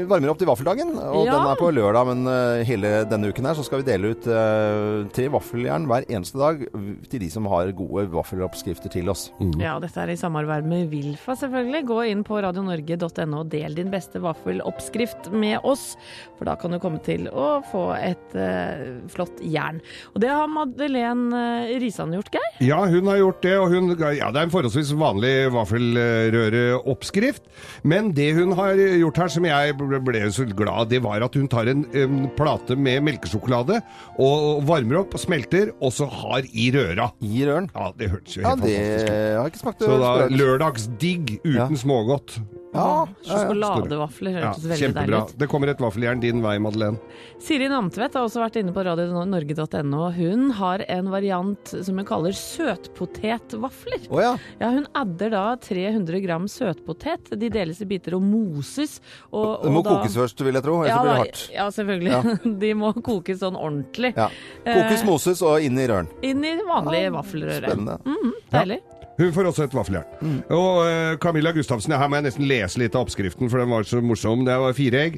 varmer 0.09 0.33
opp 0.33 0.41
til 0.41 0.49
vaffeldagen, 0.49 0.97
og 0.97 1.29
Ja. 1.29 1.37
den 1.37 1.53
er 1.53 1.61
på 1.61 1.71
lørdag. 1.77 2.09
Men 2.15 2.33
øh, 2.33 2.65
hele 2.87 3.07
denne 3.09 3.31
uken 3.31 3.47
her 3.49 3.57
så 3.57 3.65
skal 3.65 3.81
vi 3.81 3.87
dele 3.89 4.13
ut 4.13 4.27
uh, 4.29 5.07
tre 5.13 5.27
vaffeljern 5.33 5.87
hver 5.89 6.07
eneste 6.09 6.39
dag 6.39 6.63
til 7.11 7.23
de 7.23 7.29
som 7.31 7.47
har 7.51 7.71
gode 7.77 8.07
vaffeloppskrifter 8.13 8.91
til 8.93 9.11
oss. 9.11 9.27
Ja, 9.61 9.77
dette 9.83 10.01
er 10.03 10.13
i 10.13 10.19
samarbeid 10.19 10.67
med 10.69 10.87
Vilfa, 10.91 11.35
selvfølgelig. 11.37 11.83
Gå 11.89 11.99
inn 12.11 12.23
på 12.27 12.39
radionorge.no 12.43 13.41
og 13.43 13.51
del 13.51 13.77
din 13.77 13.91
beste 13.93 14.21
vaffeloppskrift 14.23 15.31
med 15.35 15.65
oss. 15.67 15.91
For 16.37 16.49
da 16.49 16.55
kan 16.59 16.73
du 16.73 16.79
komme 16.81 17.01
til 17.05 17.27
å 17.31 17.59
få 17.71 17.89
et 17.97 18.37
uh, 18.37 19.01
flott 19.11 19.41
jern. 19.43 19.81
Og 20.13 20.21
det 20.23 20.31
har 20.33 20.49
Madeleine 20.51 21.43
uh, 21.67 21.75
Risan 21.81 22.15
gjort, 22.15 22.31
Geir. 22.33 22.61
Ja, 22.65 22.81
hun 22.87 23.09
har 23.11 23.21
gjort 23.21 23.43
det, 23.45 23.55
og 23.59 23.73
hun, 23.73 23.93
ja, 23.97 24.31
det 24.31 24.41
er 24.41 24.47
en 24.47 24.53
forholdsvis 24.53 24.93
vanlig 24.97 25.33
vaffelrøreoppskrift. 25.55 27.45
Men 27.87 28.13
det 28.17 28.31
hun 28.37 28.55
har 28.57 28.77
gjort 28.77 29.21
her, 29.23 29.33
som 29.33 29.47
jeg 29.47 29.77
ble 29.77 30.23
så 30.33 30.47
glad 30.57 30.91
det 30.91 31.01
var 31.05 31.25
at 31.25 31.35
hun 31.37 31.49
tar 31.51 31.69
en, 31.71 31.85
en 31.97 32.27
plate 32.37 32.76
med 32.77 33.03
melkesjokolade 33.07 33.81
og 34.19 34.61
varmer 34.67 35.01
opp 35.01 35.13
og 35.17 35.19
smelter, 35.23 35.71
og 35.81 35.91
så 35.95 36.07
har 36.09 36.45
i 36.53 36.69
røra. 36.75 37.09
I 37.21 37.45
røren? 37.47 37.69
Ja, 37.75 37.91
det 37.97 38.09
hørtes 38.13 38.37
jo 38.37 38.41
Ja, 38.45 38.53
helt 38.55 38.63
det 38.63 38.77
fantastisk 38.77 39.07
ut. 39.07 39.37
har 39.41 39.49
ikke 39.51 39.63
smakt. 39.63 39.79
Så 39.87 39.97
da 39.99 40.27
lørdagsdigg 40.29 41.35
uten 41.43 41.77
smågodt. 41.83 42.39
Ja, 42.77 43.07
Sjokoladevafler 43.25 44.35
Ja, 44.35 44.49
hørtes 44.51 44.65
veldig 44.67 44.69
deilig 44.69 44.93
kjempebra. 44.93 45.21
ut. 45.23 45.37
Det 45.39 45.47
kommer 45.49 45.69
et 45.71 45.79
vaffeljern 45.81 46.19
din 46.21 46.41
vei, 46.43 46.57
Madeleine. 46.61 46.99
Siri 47.41 47.69
Namtvedt 47.71 48.13
har 48.13 48.25
også 48.27 48.41
vært 48.43 48.57
inne 48.59 48.73
på 48.75 48.83
radionorge.no. 48.85 50.11
Hun 50.13 50.51
har 50.59 50.83
en 50.87 51.09
variant 51.09 51.71
som 51.81 51.97
hun 51.97 52.05
kaller 52.05 52.35
søtpotetvafler. 52.37 54.07
Oh, 54.11 54.19
ja. 54.21 54.33
Ja, 54.61 54.69
hun 54.75 54.85
adder 54.97 55.31
da 55.33 55.45
300 55.63 56.19
gram 56.25 56.45
søtpotet. 56.51 57.31
De 57.39 57.49
deles 57.49 57.81
i 57.81 57.87
biter 57.89 58.15
og 58.17 58.21
moses. 58.25 58.99
Og, 59.31 59.63
Det 59.63 59.71
må 59.73 59.83
da- 59.83 59.95
kokes 59.97 60.15
først, 60.19 60.43
vil 60.45 60.53
jeg 60.53 60.63
tro. 60.63 60.83
Ellers 60.83 60.89
Ja, 60.91 61.01
blir 61.01 61.13
det 61.13 61.17
hardt. 61.23 61.49
ja, 61.53 61.67
selvfølgelig. 61.69 62.59
De 62.67 62.75
må 62.77 62.91
kokes 63.09 63.39
sånn 63.41 63.55
ordentlig. 63.57 64.13
Ja. 64.17 64.27
Kokes, 64.67 65.01
Eh, 65.01 65.07
moses 65.07 65.41
og 65.47 65.63
inn 65.63 65.79
i 65.79 65.87
røren. 65.89 66.11
Inn 66.27 66.43
i 66.45 66.53
vanlig 66.67 67.05
vaffelrøre. 67.15 67.63
Spennende. 67.63 67.97
Mhm, 68.05 68.35
deilig. 68.53 68.79
Hun 69.17 69.31
får 69.33 69.47
også 69.49 69.63
et 69.65 69.73
vaffeljern. 69.73 70.43
Og 70.53 70.75
uh, 70.85 71.15
Camilla 71.17 71.49
Gustavsen, 71.55 71.95
her 71.97 72.05
må 72.11 72.19
jeg 72.19 72.27
nesten 72.27 72.45
lese 72.45 72.77
litt 72.77 72.93
av 72.93 73.07
oppskriften, 73.07 73.49
for 73.49 73.63
den 73.63 73.71
var 73.73 73.87
så 73.89 73.97
morsom. 74.05 74.43
Det 74.45 74.53
var 74.61 74.75
fire 74.77 74.99
egg. 75.07 75.15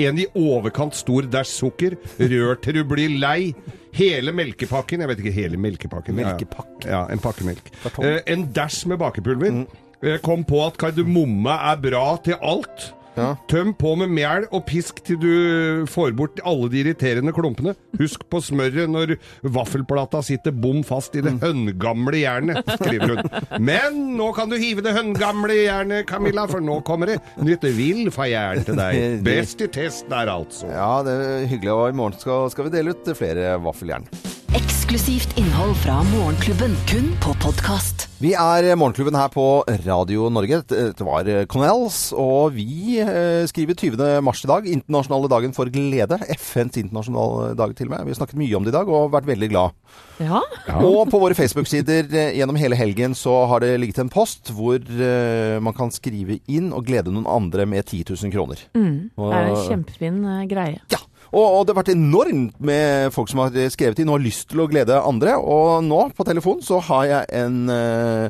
En 0.00 0.20
i 0.22 0.28
overkant 0.38 0.94
stor 0.94 1.26
dæsj 1.26 1.50
sukker. 1.58 1.96
Rør 2.22 2.60
til 2.62 2.78
du 2.78 2.84
blir 2.88 3.16
lei. 3.20 3.50
Hele 3.98 4.30
melkepakken. 4.38 5.02
Jeg 5.02 5.10
vet 5.10 5.24
ikke 5.24 5.34
hele 5.34 5.58
melkepakken. 5.60 6.14
Melkepakke? 6.20 6.86
ja. 6.86 6.92
Ja, 6.94 7.00
en 7.10 7.18
pakke 7.20 7.44
melk. 7.48 7.72
Eh, 7.98 8.20
en 8.30 8.46
dæsj 8.54 8.84
med 8.92 9.00
bakepulver. 9.02 9.58
Eh, 10.00 10.20
kom 10.24 10.46
på 10.48 10.62
at 10.68 10.78
kardemomme 10.80 11.50
er 11.72 11.82
bra 11.82 12.04
til 12.24 12.38
alt. 12.40 12.92
Ja. 13.16 13.34
Tøm 13.50 13.72
på 13.76 13.94
med 13.98 14.12
mel 14.14 14.46
og 14.54 14.64
pisk 14.68 15.00
til 15.06 15.18
du 15.20 15.86
får 15.90 16.14
bort 16.18 16.40
alle 16.46 16.70
de 16.72 16.82
irriterende 16.84 17.34
klumpene. 17.36 17.74
Husk 18.00 18.22
på 18.30 18.40
smøret 18.44 18.90
når 18.90 19.16
vaffelplata 19.42 20.22
sitter 20.24 20.54
bom 20.54 20.82
fast 20.86 21.16
i 21.18 21.24
det 21.24 21.36
høngamle 21.42 22.22
jernet, 22.22 22.62
skriver 22.78 23.14
hun. 23.16 23.62
Men 23.62 24.00
nå 24.18 24.30
kan 24.36 24.52
du 24.52 24.58
hive 24.60 24.84
det 24.86 24.94
høngamle 24.96 25.58
jernet, 25.64 26.06
Camilla, 26.10 26.46
for 26.50 26.64
nå 26.64 26.80
kommer 26.86 27.14
det 27.14 27.20
nytt 27.42 27.66
villfajern 27.76 28.66
til 28.68 28.78
deg. 28.80 29.00
Best 29.26 29.62
i 29.64 29.70
testen 29.72 30.14
er 30.16 30.30
altså. 30.32 30.70
Ja, 30.70 30.92
det 31.06 31.16
er 31.20 31.48
hyggelig. 31.50 31.74
Og 31.74 31.88
i 31.90 31.98
morgen 32.02 32.18
skal, 32.20 32.48
skal 32.52 32.68
vi 32.68 32.76
dele 32.78 32.94
ut 32.94 33.14
flere 33.18 33.56
vaffeljern. 33.62 34.06
Eksklusivt 34.50 35.36
innhold 35.38 35.76
fra 35.78 36.00
Morgenklubben, 36.08 36.72
kun 36.90 37.12
på 37.22 37.30
podkast. 37.38 38.08
Vi 38.18 38.32
er 38.34 38.66
Morgenklubben 38.74 39.14
her 39.14 39.28
på 39.30 39.44
Radio 39.84 40.24
Norge. 40.26 40.58
Dette 40.66 41.06
var 41.06 41.28
Connells, 41.52 42.00
og 42.18 42.56
vi 42.56 42.98
eh, 42.98 43.44
skriver 43.46 43.78
20. 43.78 44.18
mars 44.26 44.42
i 44.42 44.50
dag. 44.50 44.66
Internasjonale 44.66 45.30
dagen 45.30 45.54
for 45.54 45.70
glede. 45.70 46.18
FNs 46.34 46.80
internasjonale 46.82 47.52
dag 47.60 47.76
til 47.78 47.86
og 47.86 47.94
med. 47.94 48.08
Vi 48.08 48.10
har 48.16 48.18
snakket 48.18 48.40
mye 48.42 48.56
om 48.58 48.66
det 48.66 48.72
i 48.72 48.76
dag 48.80 48.90
og 48.90 49.12
vært 49.14 49.28
veldig 49.30 49.50
glad. 49.52 49.76
Ja. 50.18 50.42
Og 50.82 51.04
på 51.12 51.20
våre 51.22 51.38
Facebook-sider 51.38 52.10
eh, 52.10 52.32
gjennom 52.40 52.58
hele 52.58 52.78
helgen 52.80 53.14
så 53.14 53.44
har 53.52 53.62
det 53.62 53.76
ligget 53.78 54.02
en 54.02 54.10
post 54.10 54.50
hvor 54.56 54.82
eh, 54.82 55.60
man 55.62 55.78
kan 55.78 55.94
skrive 55.94 56.40
inn 56.50 56.72
og 56.74 56.90
glede 56.90 57.14
noen 57.14 57.30
andre 57.30 57.70
med 57.70 57.86
10 57.86 58.02
000 58.16 58.34
kroner. 58.34 58.66
Mm. 58.74 59.14
Det 59.14 59.30
er 59.30 59.52
en 59.52 59.62
kjempefin 59.70 60.20
eh, 60.26 60.42
greie. 60.50 60.82
Ja. 60.90 61.04
Og, 61.30 61.44
og 61.44 61.66
det 61.66 61.74
har 61.74 61.80
vært 61.82 61.92
enormt 61.94 62.56
med 62.58 63.12
folk 63.14 63.30
som 63.30 63.44
har 63.44 63.54
skrevet 63.70 64.02
inn 64.02 64.10
og 64.10 64.18
har 64.18 64.26
lyst 64.26 64.48
til 64.50 64.64
å 64.64 64.68
glede 64.70 64.98
andre. 64.98 65.36
Og 65.38 65.84
nå 65.86 66.00
på 66.16 66.26
telefon 66.26 66.62
så 66.64 66.80
har 66.90 67.04
jeg 67.10 67.22
en, 67.44 67.60
eh, 67.70 68.26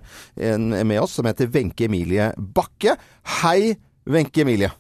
en 0.50 0.68
med 0.76 1.00
oss 1.00 1.16
som 1.16 1.28
heter 1.28 1.48
Wenche 1.54 1.88
Emilie 1.88 2.32
Bakke. 2.36 2.96
Hei, 3.40 3.74
Wenche 4.04 4.44
Emilie. 4.44 4.70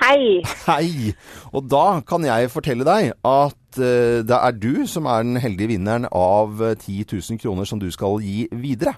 Hei. 0.00 0.42
Hei. 0.68 1.12
Og 1.52 1.68
da 1.70 2.00
kan 2.06 2.24
jeg 2.24 2.50
fortelle 2.52 2.84
deg 2.88 3.12
at 3.24 3.80
eh, 3.80 4.22
det 4.24 4.36
er 4.36 4.52
du 4.56 4.86
som 4.88 5.08
er 5.10 5.24
den 5.24 5.36
heldige 5.40 5.72
vinneren 5.74 6.08
av 6.12 6.62
eh, 6.62 6.76
10 6.76 7.04
000 7.12 7.40
kroner 7.42 7.64
som 7.68 7.80
du 7.80 7.90
skal 7.92 8.20
gi 8.24 8.48
videre. 8.52 8.94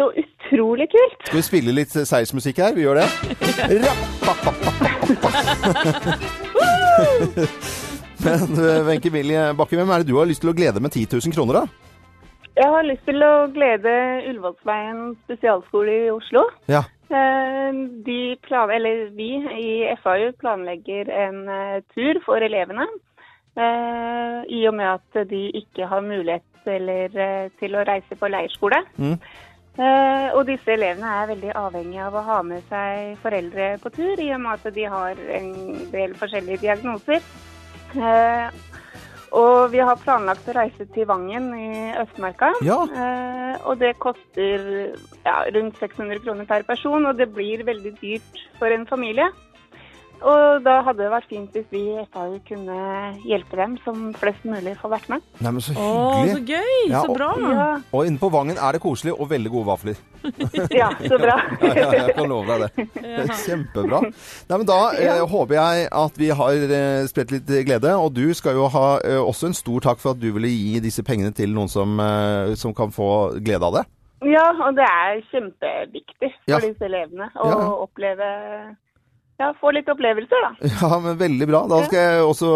Så 0.00 0.08
utrolig 0.16 0.88
kult. 0.92 1.20
Skal 1.28 1.40
vi 1.40 1.44
spille 1.44 1.76
litt 1.76 1.92
seiersmusikk 1.92 2.56
her? 2.64 2.72
Vi 2.76 2.84
gjør 2.84 3.00
det? 3.00 3.08
Men 8.24 8.56
eh, 8.64 8.80
Wenche 8.86 9.08
Emilie 9.10 9.50
Bakke, 9.58 9.76
hvem 9.78 9.90
er 9.94 10.02
det 10.02 10.10
du 10.10 10.18
har 10.18 10.28
lyst 10.28 10.42
til 10.44 10.52
å 10.52 10.56
glede 10.56 10.82
med 10.82 10.92
10 10.92 11.06
000 11.16 11.34
kroner, 11.36 11.60
da? 11.62 11.90
Jeg 12.60 12.68
har 12.74 12.84
lyst 12.84 13.04
til 13.08 13.22
å 13.24 13.34
glede 13.54 13.92
Ullevålsveien 14.28 15.14
spesialskole 15.24 15.92
i 16.06 16.08
Oslo. 16.12 16.42
Ja. 16.68 16.82
Eh, 17.10 17.70
De 18.06 18.18
plan 18.46 18.70
eller 18.74 19.06
vi 19.16 19.30
i 19.56 19.70
FAU 20.02 20.32
planlegger 20.42 21.08
en 21.26 21.44
eh, 21.48 21.78
tur 21.94 22.20
for 22.26 22.42
elevene. 22.44 22.86
eh, 23.56 24.40
i 24.48 24.60
og 24.68 24.74
med 24.78 24.86
at 24.98 25.28
de 25.30 25.46
ikke 25.62 25.88
har 25.90 26.04
mulighet 26.04 26.68
eller, 26.70 27.14
eh, 27.18 27.48
til 27.58 27.74
å 27.74 27.84
reise 27.88 28.18
på 28.18 28.28
leirskole. 28.30 28.82
Mm. 28.98 29.16
Eh, 29.80 30.28
og 30.36 30.44
disse 30.46 30.74
elevene 30.74 31.08
er 31.22 31.30
veldig 31.30 31.52
avhengige 31.56 32.04
av 32.04 32.18
å 32.18 32.24
ha 32.26 32.42
med 32.42 32.62
seg 32.68 33.16
foreldre 33.22 33.70
på 33.80 33.92
tur, 33.94 34.20
i 34.20 34.28
og 34.34 34.42
med 34.44 34.58
at 34.58 34.74
de 34.76 34.84
har 34.92 35.22
en 35.38 35.50
del 35.94 36.14
forskjellige 36.20 36.60
diagnoser. 36.66 37.22
Eh, 37.94 38.60
og 39.30 39.70
vi 39.70 39.78
har 39.78 39.98
planlagt 40.02 40.48
å 40.50 40.54
reise 40.56 40.86
til 40.94 41.06
Vangen 41.06 41.52
i 41.54 41.92
Østmarka. 42.00 42.50
Ja. 42.66 42.80
Eh, 42.90 43.54
og 43.62 43.78
det 43.82 43.92
koster 44.02 44.66
ja, 45.24 45.36
rundt 45.54 45.78
600 45.78 46.22
kroner 46.24 46.48
per 46.50 46.66
person, 46.66 47.06
og 47.06 47.18
det 47.18 47.30
blir 47.34 47.62
veldig 47.66 47.94
dyrt 48.00 48.42
for 48.58 48.74
en 48.74 48.88
familie. 48.90 49.28
Og 50.20 50.62
da 50.66 50.82
hadde 50.84 51.00
det 51.00 51.10
vært 51.12 51.28
fint 51.30 51.54
hvis 51.56 51.68
vi 51.72 51.80
i 51.94 52.02
FAU 52.12 52.34
kunne 52.48 52.76
hjelpe 53.24 53.56
dem, 53.56 53.78
som 53.84 54.10
flest 54.20 54.42
mulig 54.44 54.74
får 54.80 54.90
vært 54.92 55.08
med. 55.08 55.22
Nei, 55.40 55.52
men 55.56 55.62
så 55.64 55.72
hyggelig. 55.72 55.94
Å, 55.96 56.34
så 56.34 56.42
gøy! 56.50 56.74
Ja, 56.90 57.00
Så 57.00 57.08
og- 57.10 57.16
bra! 57.16 57.28
Ja, 57.40 57.68
Og 57.96 58.06
inne 58.10 58.20
på 58.20 58.30
Vangen 58.34 58.58
er 58.60 58.72
det 58.76 58.80
koselig 58.84 59.14
og 59.16 59.30
veldig 59.30 59.50
gode 59.54 59.66
vafler. 59.70 60.00
ja 60.80 60.90
så 61.00 61.16
bra. 61.22 61.36
Ja, 61.64 61.72
ja, 61.78 61.86
jeg 61.96 62.14
kan 62.18 62.28
love 62.28 62.58
deg 62.60 62.66
det. 62.76 62.86
Kjempebra. 63.46 64.00
Nei, 64.04 64.56
men 64.60 64.66
Da 64.68 64.78
eh, 65.00 65.22
håper 65.32 65.56
jeg 65.56 65.88
at 66.02 66.20
vi 66.20 66.28
har 66.42 66.52
eh, 66.80 67.06
spredt 67.08 67.32
litt 67.38 67.48
glede. 67.70 67.94
Og 67.96 68.12
du 68.16 68.26
skal 68.36 68.58
jo 68.60 68.68
ha 68.74 68.84
eh, 69.00 69.16
også 69.22 69.48
en 69.48 69.56
stor 69.56 69.80
takk 69.88 70.02
for 70.04 70.12
at 70.12 70.20
du 70.20 70.28
ville 70.36 70.50
gi 70.52 70.80
disse 70.84 71.02
pengene 71.06 71.32
til 71.32 71.54
noen 71.56 71.72
som, 71.72 71.96
eh, 72.04 72.52
som 72.60 72.74
kan 72.76 72.92
få 72.92 73.08
glede 73.40 73.64
av 73.64 73.80
det. 73.80 73.86
Ja, 74.28 74.50
og 74.66 74.76
det 74.76 74.84
er 74.84 75.22
kjempeviktig 75.32 76.28
for 76.44 76.52
Ja. 76.52 76.58
disse 76.60 76.84
elevene 76.84 77.30
å 77.40 77.48
Ja, 77.48 77.56
ja. 77.56 77.68
oppleve 77.86 78.26
Ja, 79.40 79.46
få 79.56 79.70
litt 79.72 79.86
opplevelser, 79.88 80.42
da. 80.44 80.68
Ja, 80.68 80.98
men 81.00 81.14
Veldig 81.16 81.46
bra. 81.48 81.62
Da 81.70 81.78
skal 81.86 81.98
jeg 82.02 82.24
også 82.28 82.48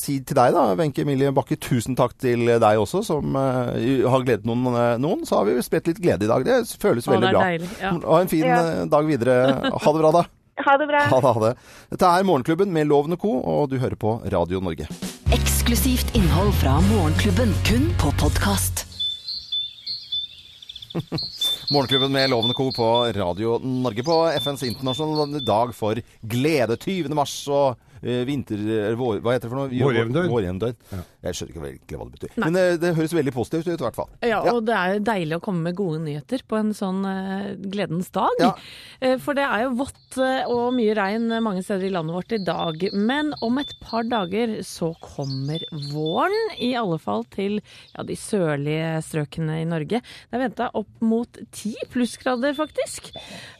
si 0.00 0.16
til 0.26 0.34
deg, 0.34 0.56
da, 0.56 0.64
Wenche 0.78 1.04
Emilie 1.04 1.30
Bakke, 1.36 1.54
tusen 1.62 1.94
takk 1.98 2.16
til 2.18 2.42
deg 2.58 2.80
også, 2.82 3.04
som 3.06 3.36
uh, 3.38 3.70
har 4.10 4.24
gledet 4.26 4.42
noen, 4.48 4.66
eh, 4.74 4.96
noen. 5.02 5.22
Så 5.28 5.38
har 5.38 5.46
vi 5.46 5.54
spredt 5.62 5.86
litt 5.92 6.00
glede 6.02 6.26
i 6.26 6.30
dag. 6.32 6.42
Det 6.48 6.56
føles 6.82 7.06
Å, 7.06 7.12
veldig 7.14 7.28
det 7.28 7.36
bra. 7.36 7.44
deilig, 7.46 7.68
ja. 7.78 7.92
Ha 8.10 8.18
en 8.24 8.32
fin 8.32 8.42
Ja. 8.48 8.58
eh, 8.72 8.82
dag 8.90 9.06
videre. 9.06 9.36
Ha 9.70 9.92
det 9.94 10.02
bra, 10.02 10.10
da. 10.18 10.24
Ha 10.66 10.72
det 10.80 10.86
bra. 10.88 11.02
Ha 11.12 11.18
det, 11.20 11.30
ha 11.36 11.40
det. 11.46 11.54
Dette 11.92 12.10
er 12.16 12.24
Morgenklubben 12.26 12.70
med 12.72 12.88
Lovende 12.90 13.18
og 13.18 13.22
Co., 13.22 13.34
og 13.44 13.70
du 13.70 13.76
hører 13.78 13.94
på 14.00 14.16
Radio 14.32 14.58
Norge. 14.64 14.86
Eksklusivt 15.36 16.14
innhold 16.16 16.54
fra 16.58 16.78
Morgenklubben, 16.88 17.52
kun 17.68 17.90
på 18.00 18.10
podkast. 18.18 18.82
Morgenklubben 21.70 22.12
med 22.14 22.30
Loven 22.30 22.52
og 22.52 22.56
Co. 22.58 22.68
på 22.76 22.88
Radio 23.16 23.56
Norge 23.58 24.04
på 24.06 24.16
FNs 24.38 24.62
internasjonale 24.68 25.40
dag 25.42 25.72
for 25.74 25.98
glede. 26.22 26.76
20. 26.78 27.10
mars 27.18 27.34
og 27.50 27.74
eh, 28.02 28.22
vinter... 28.28 28.62
Vår, 28.98 29.18
hva 29.24 29.34
heter 29.34 29.48
det 29.48 29.50
for 29.50 29.58
noe? 29.64 29.72
Vårjevndøgn. 30.30 30.76
Jeg 31.26 31.38
skjønner 31.38 31.54
ikke 31.54 31.64
virkelig 31.64 32.00
hva 32.00 32.06
det 32.06 32.16
betyr. 32.16 32.34
Men 32.42 32.56
det, 32.56 32.64
det 32.82 32.92
høres 32.96 33.14
veldig 33.16 33.34
positivt 33.34 33.68
ut, 33.68 33.80
i 33.80 33.86
hvert 33.86 33.98
fall. 33.98 34.10
Ja, 34.26 34.40
og 34.52 34.62
det 34.68 34.76
er 34.76 35.02
deilig 35.04 35.38
å 35.38 35.44
komme 35.44 35.68
med 35.68 35.78
gode 35.78 36.00
nyheter 36.04 36.44
på 36.48 36.58
en 36.60 36.72
sånn 36.76 37.02
uh, 37.06 37.52
gledens 37.72 38.10
dag. 38.14 38.42
Ja. 38.42 38.52
Uh, 39.02 39.16
for 39.22 39.38
det 39.38 39.46
er 39.46 39.66
jo 39.66 39.74
vått 39.80 40.18
eh, 40.22 40.48
og 40.50 40.74
mye 40.76 40.94
regn 40.96 41.28
mange 41.44 41.62
steder 41.64 41.88
i 41.88 41.92
landet 41.92 42.16
vårt 42.16 42.34
i 42.36 42.40
dag. 42.44 42.86
Men 42.94 43.32
om 43.44 43.60
et 43.60 43.72
par 43.82 44.06
dager 44.08 44.56
så 44.66 44.92
kommer 45.02 45.62
våren, 45.92 46.52
i 46.62 46.72
alle 46.78 46.98
fall 47.02 47.26
til 47.32 47.58
ja, 47.58 48.04
de 48.06 48.16
sørlige 48.18 49.02
strøkene 49.06 49.60
i 49.62 49.68
Norge. 49.68 50.00
Det 50.00 50.38
er 50.38 50.44
venta 50.46 50.70
opp 50.76 51.02
mot 51.04 51.40
ti 51.54 51.74
plussgrader, 51.92 52.56
faktisk. 52.56 53.10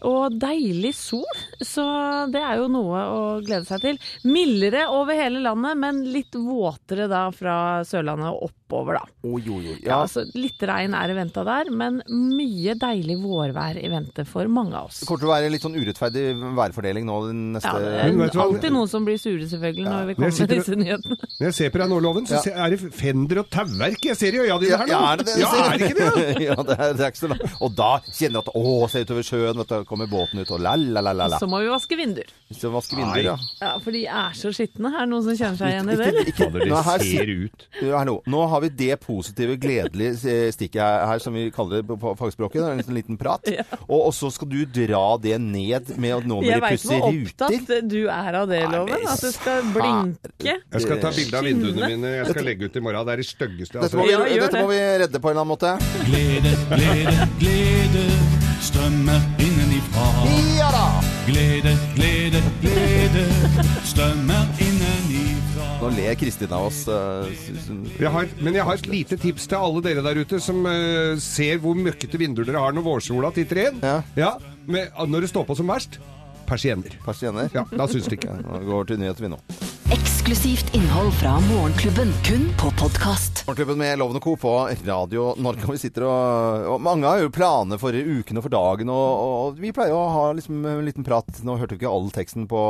Og 0.08 0.36
deilig 0.40 0.94
sol, 0.98 1.26
så 1.60 1.86
det 2.32 2.42
er 2.42 2.60
jo 2.62 2.70
noe 2.72 3.04
å 3.12 3.22
glede 3.44 3.66
seg 3.68 3.84
til. 3.84 4.00
Mildere 4.28 4.86
over 4.92 5.18
hele 5.18 5.42
landet, 5.44 5.78
men 5.80 6.04
litt 6.12 6.36
våtere 6.36 7.08
da 7.10 7.26
fra 7.34 7.55
Sørlandet 7.88 8.32
og 8.32 8.50
oppover, 8.66 8.94
da. 8.98 9.02
Oh, 9.22 9.38
jo, 9.42 9.60
jo. 9.62 9.74
Ja, 9.84 10.04
Ja, 10.06 10.24
Litt 10.34 10.60
regn 10.66 10.94
er 10.94 11.10
i 11.10 11.14
vente 11.16 11.42
der, 11.46 11.70
men 11.70 12.00
mye 12.10 12.74
deilig 12.78 13.16
vårvær 13.22 13.78
i 13.78 13.88
vente 13.90 14.24
for 14.26 14.48
mange 14.50 14.74
av 14.76 14.88
oss. 14.90 15.00
Det 15.00 15.08
kommer 15.08 15.22
til 15.22 15.28
å 15.28 15.32
være 15.32 15.50
litt 15.52 15.62
sånn 15.64 15.76
urettferdig 15.78 16.24
værfordeling 16.56 17.06
nå 17.06 17.18
den 17.28 17.40
neste 17.54 17.70
Ja, 17.70 18.10
det 18.10 18.26
er 18.26 18.40
alltid 18.42 18.74
noen 18.74 18.90
som 18.90 19.06
blir 19.06 19.18
sure, 19.18 19.46
selvfølgelig, 19.46 19.86
når 19.86 20.06
vi 20.10 20.16
kommer 20.18 20.40
med 20.40 20.54
disse 20.56 20.78
nyhetene. 20.80 21.18
Når 21.38 21.46
jeg 21.48 21.56
ser 21.60 21.70
på 21.74 21.82
deg 21.82 21.92
nå, 21.92 22.00
Loven, 22.06 22.26
så 22.26 22.40
Ja. 22.42 22.66
er 22.66 22.70
det 22.74 22.92
fender 22.94 23.42
og 23.42 23.50
tauverk 23.50 24.04
jeg 24.10 24.16
ser 24.16 24.34
i 24.34 24.42
øya 24.44 24.58
dine 24.62 24.76
her 24.82 24.86
nå. 24.86 24.92
ja, 24.96 25.12
er 25.12 25.16
det 25.22 25.26
det? 25.26 25.36
Ja, 25.40 25.52
er 25.66 25.78
det 25.78 25.90
ikke 25.90 25.98
det? 26.00 26.42
ja, 26.48 26.56
det 26.62 26.76
er, 26.78 26.92
det 26.92 27.06
er 27.06 27.10
ikke 27.14 27.22
så 27.22 27.30
langt. 27.32 27.56
Og 27.60 27.74
da 27.76 27.90
kjenner 28.10 28.36
du 28.36 28.42
at 28.42 28.50
å, 28.56 28.88
se 28.90 29.04
utover 29.06 29.26
sjøen, 29.26 29.56
vet 29.62 29.68
du, 29.72 29.84
kommer 29.88 30.10
båten 30.10 30.42
ut, 30.42 30.50
og 30.50 30.60
la, 30.60 30.74
la, 30.76 31.00
la, 31.04 31.12
la, 31.12 31.30
la. 31.36 31.38
Så 31.42 31.48
må 31.50 31.62
vi 31.62 31.70
vaske 31.70 31.96
vinduer. 31.98 32.30
Så 32.54 32.70
vaske 32.74 32.98
vinduer, 32.98 33.22
ja. 33.30 33.36
Ja, 33.62 33.72
For 33.82 33.94
de 33.94 34.04
er 34.06 34.34
så 34.38 34.52
skitne. 34.54 34.90
Er 34.94 35.06
det 35.06 35.10
noen 35.12 35.24
som 35.26 35.36
kjenner 35.38 35.58
seg 35.60 35.74
igjen 35.74 35.90
i 35.92 35.96
det? 36.00 36.10
Ikke, 36.12 36.26
ikke, 36.32 36.50
ikke, 36.50 36.70
Nå, 36.70 36.82
her 36.86 37.06
ser 37.06 37.32
ut. 37.46 37.66
Nå 38.26 38.42
har 38.56 38.64
vi 38.64 38.70
det 38.80 38.96
positive, 39.02 39.56
gledelige 39.60 40.16
eh, 40.32 40.48
stikket 40.54 40.80
her, 40.82 41.06
her, 41.12 41.22
som 41.22 41.36
vi 41.36 41.46
kaller 41.54 41.82
det 41.82 41.98
på 42.00 42.14
fagspråket. 42.18 42.60
Det 42.60 42.66
er 42.66 42.76
en 42.76 42.82
liten, 42.82 42.96
liten 42.98 43.20
prat. 43.20 43.46
Ja. 43.52 43.64
Og, 43.86 44.08
og 44.08 44.12
så 44.16 44.30
skal 44.34 44.50
du 44.50 44.58
dra 44.66 45.04
det 45.22 45.36
ned 45.42 45.92
med 45.96 46.16
at 46.18 46.26
nå 46.28 46.40
må 46.40 46.46
Jeg 46.46 46.58
de 46.60 46.64
veit 46.66 46.78
pusse 46.78 46.96
hvor 46.96 47.08
opptatt 47.12 47.74
du 47.90 48.00
er 48.12 48.40
av 48.42 48.48
det, 48.50 48.62
Loven. 48.72 49.06
At 49.06 49.22
det 49.24 49.32
skal 49.36 49.70
blinke. 49.74 50.56
Jeg 50.56 50.84
skal 50.86 51.02
ta 51.04 51.12
bilde 51.16 51.40
av 51.40 51.46
vinduene 51.46 51.90
mine. 51.94 52.14
Jeg 52.18 52.32
skal 52.32 52.48
legge 52.50 52.70
ut 52.70 52.76
i 52.76 52.84
morgen. 52.84 53.06
Det 53.06 53.16
er 53.16 53.22
det 53.22 53.28
styggeste. 53.30 53.82
Dette 53.84 54.00
må, 54.00 54.06
Altså. 54.06 54.24
vi, 54.24 54.36
Ja, 54.36 54.42
dette 54.46 54.62
må 54.64 54.72
vi 54.72 54.80
redde 55.04 55.20
på 55.22 55.30
en 55.30 55.36
eller 55.36 55.44
annen 55.44 55.54
måte. 55.54 55.76
Glede, 56.08 56.52
glede, 56.72 57.28
glede 57.40 58.06
strømmer 58.66 59.20
innenifra. 59.42 60.06
Ja 60.58 60.70
da! 60.74 60.86
Glede, 61.28 61.76
glede, 61.96 62.42
glede 62.62 63.26
strømmer 63.84 64.42
innenifra. 64.58 64.65
Ler 65.96 66.14
Kristin 66.20 66.52
av 66.52 66.66
oss. 66.68 66.82
eh, 66.88 67.30
Jeg 67.98 68.10
har, 68.12 68.28
men 68.44 68.54
jeg 68.54 68.64
har 68.68 68.74
et 68.76 68.86
lite 68.90 69.16
tips 69.20 69.46
til 69.48 69.56
alle 69.56 69.80
dere 69.84 70.04
der 70.04 70.20
ute 70.20 70.40
som 70.42 70.60
uh, 70.68 71.16
ser 71.22 71.58
hvor 71.62 71.76
møkkete 71.78 72.20
vinduer 72.20 72.46
dere 72.48 72.60
har 72.60 72.76
når 72.76 72.84
vårsola 72.84 73.32
titter 73.32 73.62
inn. 73.68 73.80
Ja. 74.16 74.34
med, 74.66 74.92
når 75.08 75.26
det 75.26 75.32
står 75.32 75.46
på 75.48 75.56
som 75.56 75.72
verst 75.72 75.98
persienner. 76.46 76.94
Persienner? 77.04 77.50
Ja, 77.54 77.64
da 77.72 77.88
syns 77.90 78.06
det 78.06 78.20
ikke. 78.20 78.36
da 78.46 78.60
går 78.62 78.84
vi 78.84 78.92
til 78.92 79.02
nyheter, 79.02 79.26
vi 79.26 79.32
nå. 79.34 79.40
Eksklusivt 79.96 80.72
innhold 80.78 81.12
fra 81.18 81.36
Morgenklubben, 81.48 82.12
kun 82.28 82.48
på 82.60 82.70
podkast. 82.78 83.35
Morgenklubben 83.46 83.78
med 83.78 83.98
Loven 83.98 84.20
Co. 84.20 84.36
på 84.36 84.68
Radio 84.86 85.34
Norge. 85.38 85.62
Og 85.68 85.72
vi 85.76 85.78
sitter 85.78 86.02
og, 86.02 86.64
og 86.72 86.80
Mange 86.82 87.06
har 87.06 87.20
jo 87.22 87.28
planer 87.30 87.78
for 87.78 87.94
uken 87.94 88.40
og 88.40 88.42
for 88.42 88.50
dagen, 88.50 88.88
og, 88.90 89.20
og 89.52 89.60
vi 89.62 89.70
pleier 89.74 89.94
å 89.94 90.00
ha 90.10 90.22
liksom 90.34 90.64
en 90.66 90.80
liten 90.82 91.04
prat. 91.06 91.28
Nå 91.46 91.54
hørte 91.60 91.76
du 91.76 91.78
ikke 91.78 91.92
all 91.92 92.08
teksten 92.10 92.48
på, 92.50 92.62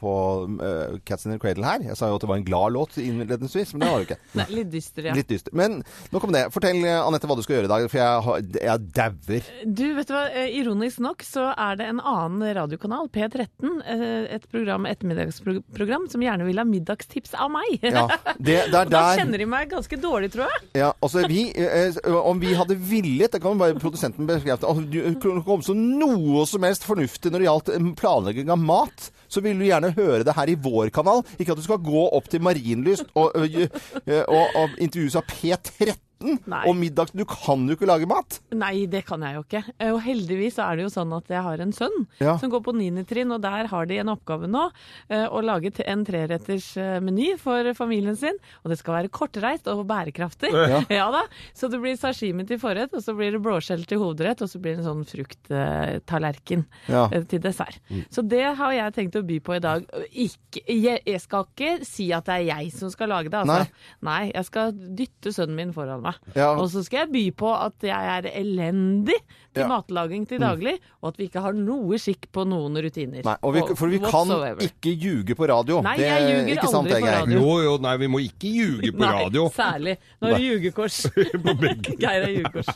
på 0.00 0.14
uh, 0.62 0.94
Cats 1.04 1.26
in 1.28 1.34
the 1.34 1.40
Cradle 1.42 1.66
her. 1.68 1.84
Jeg 1.90 1.98
sa 2.00 2.08
jo 2.08 2.16
at 2.16 2.24
det 2.24 2.30
var 2.30 2.40
en 2.40 2.46
glad 2.46 2.72
låt 2.72 2.96
innledningsvis, 3.02 3.74
men 3.74 3.84
det 3.84 3.90
var 3.92 4.00
det 4.00 4.06
ikke. 4.08 4.18
Nei, 4.40 4.46
litt 4.62 4.70
dyster, 4.72 5.10
ja. 5.10 5.18
Litt 5.18 5.28
dyster. 5.34 5.52
Men 5.60 5.76
nok 6.14 6.24
om 6.30 6.32
det. 6.38 6.46
Fortell, 6.56 6.80
Anette, 6.94 7.28
hva 7.28 7.36
du 7.36 7.44
skal 7.44 7.58
gjøre 7.58 7.68
i 7.68 7.72
dag, 7.74 7.86
for 7.92 8.00
jeg, 8.00 8.48
jeg 8.64 8.88
dauer. 8.96 9.52
Du, 9.76 9.84
vet 10.00 10.08
du 10.08 10.16
hva? 10.16 10.24
eh, 10.32 10.56
Ironisk 10.62 11.04
nok 11.04 11.26
så 11.28 11.50
er 11.52 11.76
det 11.82 11.90
en 11.92 12.00
annen 12.00 12.48
radiokanal, 12.62 13.12
P13, 13.12 13.44
eh, 13.84 14.16
et 14.38 14.48
program, 14.48 14.88
ettermiddagsprogram, 14.88 16.08
som 16.16 16.24
gjerne 16.24 16.48
vil 16.48 16.64
ha 16.64 16.66
middagstips 16.72 17.36
av 17.36 17.52
meg. 17.58 17.76
Ja, 17.84 18.08
det- 18.40 18.64
det 18.72 18.80
er 18.80 18.88
Og 18.88 18.96
da 18.96 19.04
kjenner 19.20 19.44
de 19.44 19.50
meg 19.52 19.68
ganske 19.76 19.92
dårlig, 20.00 20.12
tror 20.32 20.48
jeg. 20.48 20.68
Ja, 20.78 20.92
altså 21.02 21.24
vi, 21.30 21.48
eh, 21.54 21.96
Om 22.04 22.40
vi 22.40 22.54
hadde 22.54 22.76
villet 22.78 23.32
Det 23.32 23.40
kan 23.42 23.54
jo 23.54 23.58
bare 23.58 23.78
produsenten 23.80 24.26
bekrefte. 24.28 24.66
Altså, 24.66 24.84
du 24.86 25.18
kunne 25.22 25.44
komme 25.46 25.66
som 25.66 25.76
noe 25.76 26.46
som 26.46 26.62
helst 26.62 26.86
fornuftig 26.86 27.32
når 27.32 27.42
det 27.42 27.48
gjaldt 27.48 27.72
eh, 27.74 27.90
planlegging 27.98 28.50
av 28.54 28.58
mat. 28.62 29.10
Så 29.28 29.42
vil 29.44 29.58
du 29.58 29.66
gjerne 29.66 29.94
høre 29.96 30.24
det 30.26 30.36
her 30.36 30.50
i 30.52 30.58
vår 30.60 30.92
kanal. 30.94 31.24
Ikke 31.38 31.52
at 31.56 31.60
du 31.60 31.66
skal 31.66 31.82
gå 31.82 32.08
opp 32.14 32.30
til 32.30 32.42
Marienlyst 32.44 33.10
og, 33.14 33.34
og, 33.34 33.60
og, 34.06 34.58
og 34.62 34.78
intervjues 34.78 35.18
av 35.18 35.26
P13 35.30 36.03
Nei. 36.20 36.62
og 36.68 36.76
middag. 36.78 37.10
Du 37.12 37.24
kan 37.28 37.66
jo 37.68 37.74
ikke 37.76 37.86
lage 37.88 38.06
mat. 38.08 38.38
Nei, 38.54 38.86
det 38.86 39.04
kan 39.06 39.20
jeg 39.26 39.34
jo 39.36 39.42
ikke. 39.44 39.62
Eh, 39.78 39.90
Og 39.92 40.00
heldigvis 40.02 40.58
er 40.58 40.76
det 40.76 40.84
jo 40.86 40.92
sånn 40.94 41.12
at 41.16 41.28
jeg 41.28 41.42
har 41.42 41.60
en 41.60 41.72
sønn 41.72 42.06
Ja. 42.20 42.36
som 42.38 42.50
går 42.50 42.62
på 42.64 42.72
9. 42.74 43.04
trinn, 43.06 43.32
og 43.32 43.40
der 43.42 43.66
har 43.66 43.86
de 43.86 43.98
en 43.98 44.08
oppgave 44.14 44.48
nå. 44.48 44.70
eh, 45.10 45.26
Å 45.28 45.42
lage 45.44 45.72
en 45.86 46.04
treretters 46.04 46.76
eh, 46.76 47.00
meny 47.00 47.36
for 47.38 47.72
familien 47.74 48.16
sin. 48.16 48.38
Og 48.64 48.70
det 48.70 48.78
skal 48.78 48.94
være 49.02 49.10
kortreist 49.10 49.66
og 49.68 49.86
bærekraftig. 49.86 50.52
Ja. 50.90 51.10
da. 51.10 51.24
Så 51.54 51.68
det 51.70 51.80
blir 51.80 51.96
sashimi 51.96 52.46
til 52.46 52.58
forrett, 52.58 52.94
og 52.94 53.02
så 53.02 53.14
blir 53.16 53.32
det 53.32 53.42
blåskjell 53.42 53.84
til 53.86 53.98
hovedrett, 53.98 54.40
og 54.42 54.48
så 54.48 54.58
blir 54.60 54.76
det 54.76 54.84
en 54.84 55.04
sånn 55.04 55.04
frukttallerken 55.08 56.64
Ja. 56.88 57.08
til 57.08 57.40
dessert. 57.40 57.80
Mm. 57.90 58.04
Så 58.10 58.22
det 58.28 58.44
har 58.56 58.72
jeg 58.72 58.94
tenkt 58.96 59.16
å 59.18 59.24
by 59.26 59.38
på 59.40 59.56
i 59.56 59.60
dag. 59.62 59.84
Ikke, 60.12 60.62
jeg, 60.68 61.02
jeg 61.06 61.20
skal 61.22 61.44
ikke 61.48 61.84
si 61.86 62.10
at 62.12 62.24
det 62.28 62.34
er 62.40 62.46
jeg 62.50 62.72
som 62.72 62.90
skal 62.92 63.08
lage 63.12 63.30
det, 63.32 63.40
altså. 63.44 63.68
Nei, 64.04 64.30
jeg 64.34 64.44
skal 64.48 64.72
dytte 64.74 65.32
sønnen 65.34 65.56
min 65.58 65.72
foran 65.76 66.02
meg. 66.04 66.14
Ja. 66.36 66.50
Og 66.60 66.68
så 66.72 66.82
skal 66.86 67.04
jeg 67.04 67.12
by 67.14 67.24
på 67.42 67.50
at 67.56 67.86
jeg 67.88 68.10
er 68.16 68.28
elendig 68.40 69.16
til 69.54 69.62
Ja. 69.64 69.68
matlaging 69.70 70.24
til 70.28 70.38
daglig, 70.42 70.76
og 71.02 71.08
at 71.12 71.16
vi 71.20 71.28
ikke 71.28 71.40
har 71.44 71.52
noe 71.54 71.98
skikk 72.02 72.26
på 72.34 72.44
noen 72.48 72.74
rutiner. 72.82 73.22
Nei, 73.24 73.36
og 73.42 73.54
vi, 73.54 73.60
for 73.78 73.88
vi 73.92 73.98
kan 74.02 74.10
Whatsoever. 74.12 74.62
ikke 74.66 74.94
ljuge 74.98 75.34
på 75.38 75.48
radio. 75.48 75.80
Nei, 75.82 75.96
Det- 75.96 76.08
jeg 76.10 76.22
ljuger 76.30 76.62
sant, 76.68 76.74
aldri 76.88 77.00
på 77.00 77.06
radio. 77.12 77.38
Jo, 77.40 77.62
jo, 77.62 77.76
nei, 77.78 77.96
vi 77.96 78.06
må 78.08 78.18
ikke 78.24 78.48
ljuge 78.54 78.92
på 78.92 78.98
Nei, 79.04 79.12
radio. 79.24 79.48
særlig. 79.50 79.96
Nå 80.20 80.28
er 80.28 80.34
det 80.38 80.44
ljugekors. 80.48 80.98
Geir 82.02 82.22
er 82.22 82.32
ljugekors. 82.34 82.68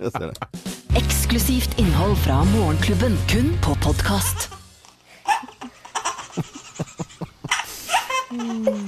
Eksklusivt 0.98 1.78
innhold 1.78 2.16
fra 2.24 2.42
Morgenklubben, 2.54 3.16
kun 3.28 3.52
på 3.62 3.74
podkast. 3.82 4.48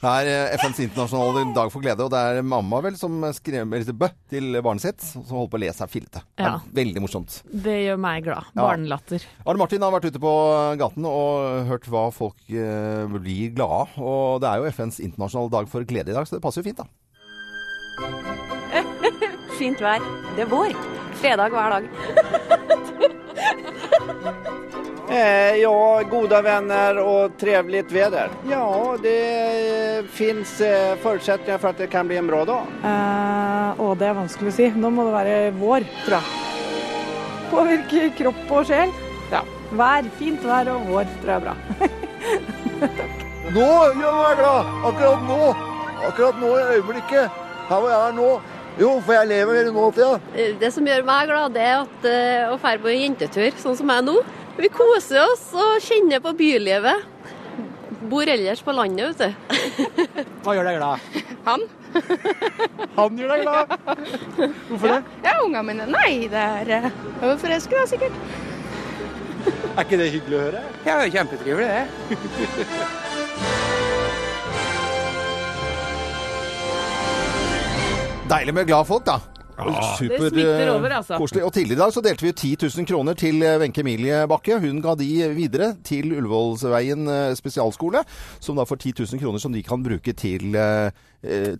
Det 0.00 0.08
er 0.08 0.28
eh, 0.32 0.54
FNs 0.56 0.78
internasjonale 0.86 1.42
dag 1.52 1.68
for 1.72 1.84
glede, 1.84 2.06
og 2.06 2.12
det 2.14 2.20
er 2.20 2.46
mamma 2.46 2.78
vel 2.86 2.94
som 2.96 3.18
skrev 3.36 3.74
litt 3.74 3.90
bø 4.00 4.08
til 4.32 4.56
barnet 4.64 4.84
sitt, 4.86 5.04
som 5.04 5.26
holder 5.28 5.50
på 5.52 5.58
å 5.58 5.60
le 5.60 5.72
seg 5.76 5.92
fillete. 5.92 6.22
Ja. 6.40 6.54
Veldig 6.78 7.02
morsomt. 7.04 7.42
Det 7.44 7.74
gjør 7.82 8.00
meg 8.00 8.24
glad. 8.24 8.48
Ja. 8.54 8.62
Barnelatter. 8.62 9.26
Arne 9.44 9.60
Martin 9.60 9.84
har 9.84 9.92
vært 9.92 10.08
ute 10.08 10.22
på 10.22 10.32
gaten 10.80 11.08
og 11.10 11.68
hørt 11.68 11.88
hva 11.92 12.06
folk 12.16 12.48
eh, 12.48 13.04
blir 13.18 13.52
glade 13.58 13.82
av. 13.82 13.98
Og 14.00 14.40
det 14.40 14.48
er 14.48 14.62
jo 14.62 14.72
FNs 14.72 15.02
internasjonale 15.04 15.52
dag 15.58 15.68
for 15.68 15.84
glede 15.84 16.14
i 16.14 16.16
dag, 16.16 16.24
så 16.24 16.38
det 16.38 16.44
passer 16.46 16.64
jo 16.64 16.70
fint, 16.70 16.80
da. 16.80 16.88
Fint 19.60 19.84
vær. 19.84 20.00
Det 20.32 20.46
er 20.46 20.48
vår. 20.48 20.72
Fredag 21.20 21.52
hver 21.52 21.76
dag. 21.76 22.48
Eh, 25.10 25.56
ja, 25.58 26.02
gode 26.06 26.38
venner 26.46 27.00
og 27.02 27.32
trevligt 27.40 27.90
vær. 27.90 28.30
Ja, 28.46 28.66
det 29.02 30.06
fins 30.14 30.60
eh, 30.62 30.94
for 31.02 31.18
at 31.18 31.64
att 31.64 31.78
det 31.78 31.86
kan 31.86 32.06
bli 32.06 32.16
en 32.16 32.26
bra 32.26 32.44
dag. 32.44 32.66
Eh, 32.84 33.80
å, 33.82 33.94
det 33.98 34.06
er 34.06 34.14
vanskelig 34.14 34.52
å 34.52 34.54
si. 34.54 34.68
Nå 34.70 34.90
må 34.94 35.08
det 35.08 35.14
være 35.16 35.34
vår, 35.58 35.86
tror 36.04 36.20
jeg. 36.20 36.22
Påvirker 37.50 38.14
kropp 38.20 38.54
og 38.54 38.70
sjel. 38.70 38.94
Ja. 39.32 39.42
Vær. 39.74 40.06
Fint 40.20 40.46
vær 40.46 40.70
og 40.76 40.86
vår 40.92 41.10
tror 41.18 41.34
jeg 41.34 41.40
er 41.40 41.44
bra. 41.48 41.56
Nå 43.56 43.66
gjør 43.98 44.14
meg 44.14 44.38
glad! 44.38 44.72
Akkurat 44.86 45.26
nå! 45.26 45.42
Akkurat 46.06 46.36
nå 46.38 46.54
i 46.54 46.66
øyeblikket. 46.76 47.38
Her 47.66 47.82
hvor 47.82 47.90
jeg 47.90 47.98
er 47.98 48.14
nå. 48.14 48.30
Jo, 48.78 48.92
for 49.02 49.16
jeg 49.16 49.28
lever 49.28 49.58
her 49.58 49.72
nå. 49.74 49.88
Ja. 49.98 50.12
Det 50.60 50.70
som 50.72 50.86
gjør 50.86 51.02
meg 51.08 51.26
glad, 51.32 51.56
det 51.58 51.64
er 51.66 51.80
at, 51.80 52.06
eh, 52.06 52.52
å 52.52 52.60
dra 52.62 52.78
på 52.78 52.94
jentetur, 52.94 53.50
sånn 53.58 53.74
som 53.76 53.90
jeg 53.90 54.04
er 54.04 54.06
nå. 54.06 54.20
Vi 54.60 54.68
koser 54.68 55.22
oss 55.24 55.46
og 55.56 55.80
kjenner 55.80 56.20
på 56.20 56.34
bylivet. 56.36 57.06
Bor 58.10 58.28
ellers 58.28 58.60
på 58.64 58.72
landet, 58.76 59.16
vet 59.16 59.20
du. 59.22 59.30
Hva 60.44 60.52
gjør 60.56 60.66
deg 60.68 60.76
glad? 60.76 60.96
Han. 61.46 61.60
Han 62.98 63.16
gjør 63.16 63.28
deg 63.32 63.40
glad. 63.46 63.64
Hvorfor 64.68 64.88
det? 64.90 65.00
Ja, 65.24 65.32
ungene 65.46 65.64
mine. 65.70 65.84
Nei, 65.88 66.28
det 66.32 66.42
er 66.42 66.66
eh, 66.76 66.88
jeg 66.90 67.30
er 67.30 67.40
forelsket, 67.40 67.76
da, 67.78 67.84
sikkert. 67.88 68.14
Er 69.70 69.82
ikke 69.86 70.00
det 70.00 70.12
hyggelig 70.12 70.36
å 70.36 70.44
høre? 70.44 70.60
Ja, 70.84 70.92
det 71.00 71.04
er 71.06 71.14
kjempetrivelig, 71.16 71.68
det. 71.72 71.84
Deilig 78.30 78.54
med 78.60 78.68
glade 78.68 78.86
folk, 78.92 79.04
da. 79.08 79.16
Super, 79.98 80.16
Det 80.26 80.30
smitter 80.32 80.70
over, 80.72 80.94
altså. 81.00 81.18
Koselig. 81.20 81.44
Og 81.46 81.52
tidligere 81.54 81.78
i 81.78 81.80
dag 81.82 81.92
så 81.94 82.02
delte 82.04 82.26
vi 82.26 82.32
10 82.32 82.52
000 82.64 82.88
kroner 82.88 83.18
til 83.18 83.42
eh, 83.46 83.58
Wenche 83.62 83.84
Emilie 83.84 84.22
Bakke. 84.30 84.58
Hun 84.62 84.80
ga 84.84 84.94
de 84.98 85.08
videre 85.36 85.72
til 85.86 86.12
Ullevålsveien 86.16 87.06
eh, 87.10 87.34
spesialskole, 87.38 88.02
som 88.40 88.58
da 88.60 88.66
får 88.68 88.82
10 88.86 88.94
000 89.04 89.22
kroner 89.22 89.42
som 89.42 89.54
de 89.54 89.62
kan 89.66 89.82
bruke 89.84 90.14
til, 90.16 90.54
eh, 90.56 90.90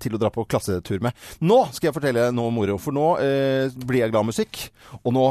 til 0.01 0.17
å 0.17 0.21
dra 0.23 0.33
på 0.35 0.47
klassetur 0.51 1.03
med. 1.05 1.17
Nå 1.45 1.63
skal 1.75 1.91
jeg 1.91 1.99
fortelle 2.01 2.31
noe 2.37 2.55
moro, 2.55 2.79
for 2.81 2.97
nå 2.97 3.07
eh, 3.23 3.71
blir 3.87 4.05
jeg 4.05 4.15
glad 4.15 4.27
i 4.27 4.33
musikk. 4.33 4.67
Og 5.05 5.15
nå 5.17 5.29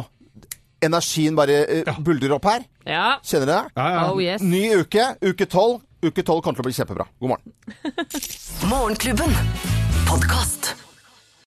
Energien 0.79 1.36
bare 1.36 1.58
eh, 1.67 1.97
buldrer 1.99 2.38
opp 2.38 2.45
her. 2.47 2.63
Ja. 2.88 3.17
Kjenner 3.25 3.49
dere 3.49 3.63
det? 3.75 3.95
Oh, 4.08 4.19
yes. 4.23 4.41
Ny 4.41 4.63
uke. 4.79 5.10
Uke 5.27 5.45
12. 5.45 5.79
Uke 6.08 6.23
12 6.23 6.39
kommer 6.45 6.55
til 6.55 6.63
å 6.63 6.69
bli 6.69 6.77
kjempebra. 6.77 7.10
God 7.19 7.34
morgen. 7.34 7.51
Morgenklubben. 8.71 9.36
Podkast. 10.08 10.88